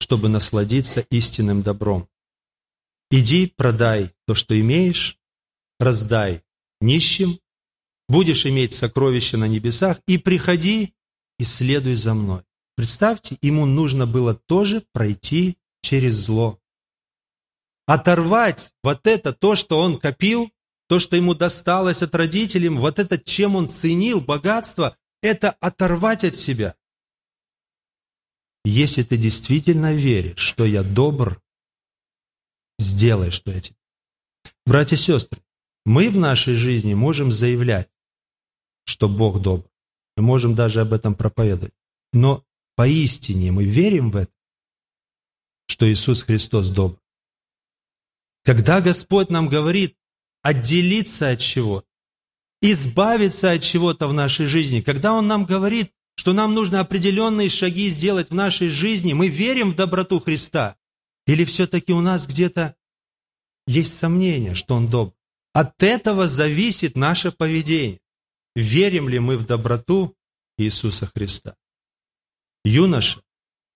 чтобы 0.00 0.30
насладиться 0.30 1.00
истинным 1.10 1.60
добром. 1.60 2.08
Иди, 3.10 3.52
продай 3.58 4.14
то, 4.26 4.34
что 4.34 4.58
имеешь, 4.58 5.18
раздай 5.78 6.42
нищим, 6.80 7.38
будешь 8.08 8.46
иметь 8.46 8.72
сокровища 8.72 9.36
на 9.36 9.48
небесах, 9.48 10.00
и 10.06 10.16
приходи 10.16 10.94
и 11.38 11.44
следуй 11.44 11.96
за 11.96 12.14
мной. 12.14 12.42
Представьте, 12.74 13.36
ему 13.42 13.66
нужно 13.66 14.06
было 14.06 14.32
тоже 14.32 14.82
пройти 14.94 15.58
через 15.82 16.14
зло. 16.14 16.58
Оторвать 17.88 18.74
вот 18.82 19.06
это, 19.06 19.32
то, 19.32 19.56
что 19.56 19.80
он 19.80 19.98
копил, 19.98 20.52
то, 20.88 20.98
что 20.98 21.16
ему 21.16 21.34
досталось 21.34 22.02
от 22.02 22.14
родителей, 22.14 22.68
вот 22.68 22.98
это, 22.98 23.16
чем 23.16 23.56
он 23.56 23.70
ценил, 23.70 24.20
богатство, 24.20 24.94
это 25.22 25.52
оторвать 25.52 26.22
от 26.22 26.36
себя. 26.36 26.76
Если 28.62 29.02
ты 29.04 29.16
действительно 29.16 29.94
веришь, 29.94 30.38
что 30.38 30.66
я 30.66 30.82
добр, 30.82 31.40
сделай, 32.78 33.30
что 33.30 33.52
я. 33.52 33.62
Братья 34.66 34.96
и 34.96 34.98
сестры, 34.98 35.40
мы 35.86 36.10
в 36.10 36.18
нашей 36.18 36.56
жизни 36.56 36.92
можем 36.92 37.32
заявлять, 37.32 37.88
что 38.84 39.08
Бог 39.08 39.40
добр. 39.40 39.66
Мы 40.18 40.24
можем 40.24 40.54
даже 40.54 40.82
об 40.82 40.92
этом 40.92 41.14
проповедовать. 41.14 41.72
Но 42.12 42.44
поистине 42.76 43.50
мы 43.50 43.64
верим 43.64 44.10
в 44.10 44.16
это, 44.16 44.32
что 45.68 45.90
Иисус 45.90 46.22
Христос 46.22 46.68
добр. 46.68 47.00
Когда 48.44 48.80
Господь 48.80 49.30
нам 49.30 49.48
говорит 49.48 49.96
отделиться 50.42 51.30
от 51.30 51.40
чего 51.40 51.84
избавиться 52.60 53.52
от 53.52 53.62
чего-то 53.62 54.08
в 54.08 54.12
нашей 54.12 54.46
жизни, 54.46 54.80
когда 54.80 55.12
Он 55.12 55.26
нам 55.26 55.44
говорит, 55.44 55.92
что 56.16 56.32
нам 56.32 56.54
нужно 56.54 56.80
определенные 56.80 57.48
шаги 57.48 57.90
сделать 57.90 58.30
в 58.30 58.34
нашей 58.34 58.68
жизни, 58.68 59.12
мы 59.12 59.28
верим 59.28 59.72
в 59.72 59.76
доброту 59.76 60.18
Христа? 60.20 60.76
Или 61.26 61.44
все-таки 61.44 61.92
у 61.92 62.00
нас 62.00 62.26
где-то 62.26 62.74
есть 63.66 63.96
сомнение, 63.96 64.54
что 64.54 64.74
Он 64.74 64.88
добр? 64.88 65.14
От 65.52 65.82
этого 65.82 66.28
зависит 66.28 66.96
наше 66.96 67.32
поведение 67.32 68.00
верим 68.54 69.08
ли 69.08 69.20
мы 69.20 69.38
в 69.38 69.46
доброту 69.46 70.16
Иисуса 70.56 71.06
Христа. 71.06 71.56
Юноша 72.64 73.22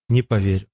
не 0.09 0.21
поверил. 0.21 0.67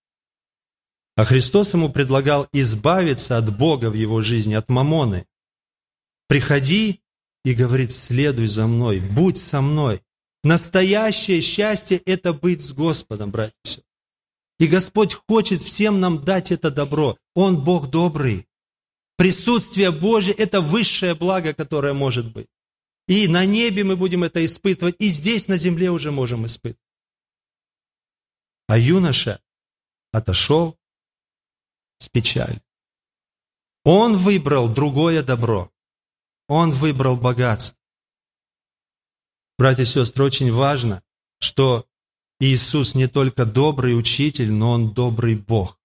А 1.19 1.25
Христос 1.25 1.73
ему 1.73 1.89
предлагал 1.89 2.47
избавиться 2.53 3.37
от 3.37 3.53
Бога 3.57 3.89
в 3.89 3.93
его 3.93 4.21
жизни, 4.21 4.53
от 4.53 4.69
мамоны. 4.69 5.27
Приходи 6.29 7.01
и 7.43 7.53
говорит, 7.53 7.91
следуй 7.91 8.47
за 8.47 8.67
мной, 8.67 9.01
будь 9.01 9.37
со 9.37 9.59
мной. 9.59 10.01
Настоящее 10.45 11.41
счастье– 11.41 11.97
это 12.05 12.31
быть 12.31 12.61
с 12.61 12.71
Господом, 12.71 13.31
братья 13.31 13.83
и 14.59 14.67
Господь 14.67 15.13
хочет 15.13 15.61
всем 15.61 15.99
нам 15.99 16.23
дать 16.23 16.53
это 16.53 16.71
добро. 16.71 17.17
Он 17.35 17.61
Бог 17.61 17.89
добрый. 17.89 18.47
Присутствие 19.17 19.91
Божье– 19.91 20.33
это 20.37 20.61
высшее 20.61 21.15
благо, 21.15 21.53
которое 21.53 21.91
может 21.91 22.31
быть. 22.31 22.47
И 23.09 23.27
на 23.27 23.43
небе 23.43 23.83
мы 23.83 23.97
будем 23.97 24.23
это 24.23 24.45
испытывать, 24.45 24.95
и 24.99 25.09
здесь, 25.09 25.49
на 25.49 25.57
земле, 25.57 25.91
уже 25.91 26.11
можем 26.11 26.45
испытывать. 26.45 26.79
А 28.67 28.77
юноша 28.77 29.41
отошел 30.13 30.78
с 31.99 32.09
печалью. 32.09 32.61
Он 33.85 34.17
выбрал 34.17 34.67
другое 34.67 35.23
добро. 35.23 35.71
Он 36.47 36.71
выбрал 36.71 37.15
богатство. 37.15 37.77
Братья 39.57 39.83
и 39.83 39.85
сестры, 39.85 40.23
очень 40.23 40.51
важно, 40.51 41.03
что 41.39 41.85
Иисус 42.39 42.95
не 42.95 43.07
только 43.07 43.45
добрый 43.45 43.97
учитель, 43.97 44.51
но 44.51 44.71
Он 44.71 44.93
добрый 44.93 45.35
Бог. 45.35 45.77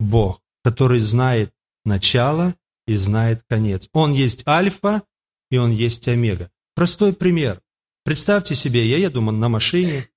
Бог, 0.00 0.42
который 0.64 1.00
знает 1.00 1.54
начало 1.84 2.54
и 2.86 2.96
знает 2.96 3.44
конец. 3.48 3.88
Он 3.92 4.12
есть 4.12 4.46
альфа 4.48 5.02
и 5.50 5.58
Он 5.58 5.70
есть 5.70 6.08
омега. 6.08 6.50
Простой 6.74 7.12
пример. 7.12 7.62
Представьте 8.04 8.54
себе, 8.54 8.88
я 8.88 8.96
еду 8.96 9.20
на 9.20 9.48
машине 9.48 10.08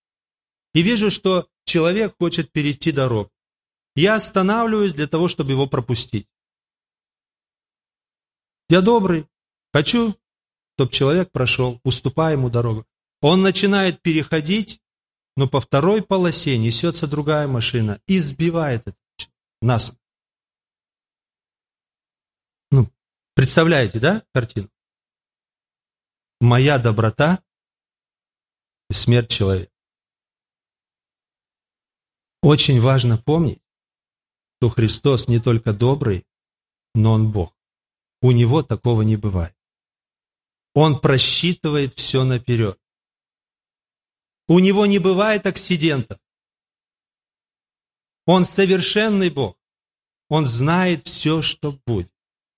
и 0.74 0.82
вижу, 0.82 1.12
что 1.12 1.48
человек 1.66 2.16
хочет 2.18 2.52
перейти 2.52 2.92
дорогу. 2.92 3.32
Я 3.96 4.16
останавливаюсь 4.16 4.94
для 4.94 5.08
того, 5.08 5.28
чтобы 5.28 5.52
его 5.52 5.68
пропустить. 5.68 6.28
Я 8.70 8.82
добрый, 8.82 9.28
хочу, 9.74 10.16
чтобы 10.76 10.92
человек 10.92 11.32
прошел, 11.32 11.80
уступая 11.84 12.34
ему 12.34 12.50
дорогу. 12.50 12.86
Он 13.22 13.42
начинает 13.42 14.02
переходить, 14.02 14.82
но 15.38 15.48
по 15.48 15.62
второй 15.62 16.02
полосе 16.02 16.58
несется 16.58 17.08
другая 17.08 17.48
машина 17.48 18.02
и 18.08 18.20
сбивает 18.20 18.86
нас. 19.62 19.94
Ну, 22.72 22.90
представляете, 23.36 24.00
да, 24.00 24.24
картину? 24.34 24.70
моя 26.46 26.78
доброта 26.78 27.44
и 28.90 28.94
смерть 28.94 29.30
человека. 29.30 29.72
Очень 32.42 32.80
важно 32.80 33.18
помнить, 33.18 33.62
что 34.66 34.70
Христос 34.70 35.28
не 35.28 35.40
только 35.40 35.74
добрый, 35.74 36.26
но 36.96 37.14
Он 37.14 37.32
Бог. 37.32 37.56
У 38.24 38.32
Него 38.32 38.64
такого 38.64 39.04
не 39.04 39.16
бывает. 39.16 39.56
Он 40.74 41.00
просчитывает 41.00 41.94
все 41.94 42.24
наперед. 42.24 42.80
У 44.48 44.58
Него 44.58 44.88
не 44.88 44.98
бывает 44.98 45.46
акцидентов. 45.46 46.18
Он 48.26 48.44
совершенный 48.44 49.30
Бог. 49.30 49.56
Он 50.30 50.48
знает 50.48 51.06
все, 51.06 51.44
что 51.44 51.78
будет. 51.86 52.12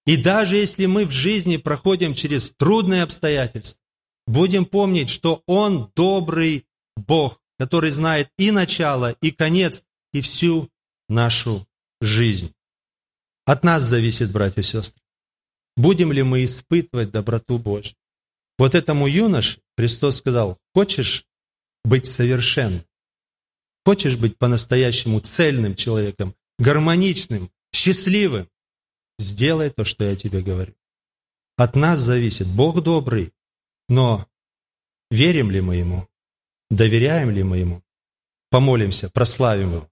И 0.06 0.16
даже 0.16 0.56
если 0.56 0.86
мы 0.86 1.04
в 1.04 1.12
жизни 1.12 1.58
проходим 1.58 2.14
через 2.14 2.52
трудные 2.52 3.04
обстоятельства, 3.04 3.82
будем 4.28 4.64
помнить, 4.64 5.10
что 5.10 5.44
Он 5.46 5.92
добрый 5.94 6.66
Бог, 6.96 7.42
который 7.60 7.92
знает 7.92 8.32
и 8.38 8.52
начало, 8.52 9.12
и 9.20 9.32
конец, 9.32 9.84
и 10.14 10.22
всю 10.22 10.70
нашу 11.10 11.67
жизнь. 12.02 12.54
От 13.46 13.64
нас 13.64 13.84
зависит, 13.84 14.32
братья 14.32 14.62
и 14.62 14.64
сестры, 14.64 15.02
будем 15.76 16.12
ли 16.12 16.24
мы 16.24 16.44
испытывать 16.44 17.12
доброту 17.12 17.58
Божью. 17.58 17.96
Вот 18.58 18.76
этому 18.76 19.08
юноше 19.08 19.62
Христос 19.78 20.18
сказал, 20.18 20.58
хочешь 20.74 21.26
быть 21.86 22.06
совершен, 22.06 22.84
хочешь 23.86 24.18
быть 24.18 24.38
по-настоящему 24.38 25.20
цельным 25.20 25.76
человеком, 25.76 26.36
гармоничным, 26.60 27.50
счастливым, 27.72 28.50
сделай 29.20 29.70
то, 29.70 29.84
что 29.84 30.04
я 30.04 30.16
тебе 30.16 30.42
говорю. 30.42 30.74
От 31.56 31.76
нас 31.76 32.00
зависит. 32.00 32.48
Бог 32.48 32.84
добрый, 32.84 33.34
но 33.90 34.28
верим 35.10 35.50
ли 35.52 35.62
мы 35.62 35.78
Ему? 35.78 36.08
Доверяем 36.70 37.30
ли 37.32 37.44
мы 37.44 37.60
Ему? 37.60 37.84
Помолимся, 38.50 39.10
прославим 39.10 39.72
Его. 39.72 39.90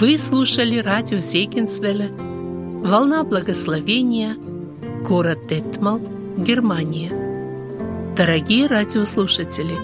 Вы 0.00 0.16
слушали 0.16 0.78
радио 0.78 1.18
Зейгенсвелля 1.18 2.10
«Волна 2.12 3.24
благословения», 3.24 4.36
город 5.04 5.48
Детмал, 5.48 6.00
Германия. 6.36 7.10
Дорогие 8.16 8.68
радиослушатели, 8.68 9.74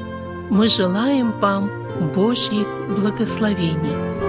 мы 0.50 0.68
желаем 0.68 1.32
вам 1.40 1.68
Божьих 2.14 2.68
благословений– 2.96 4.14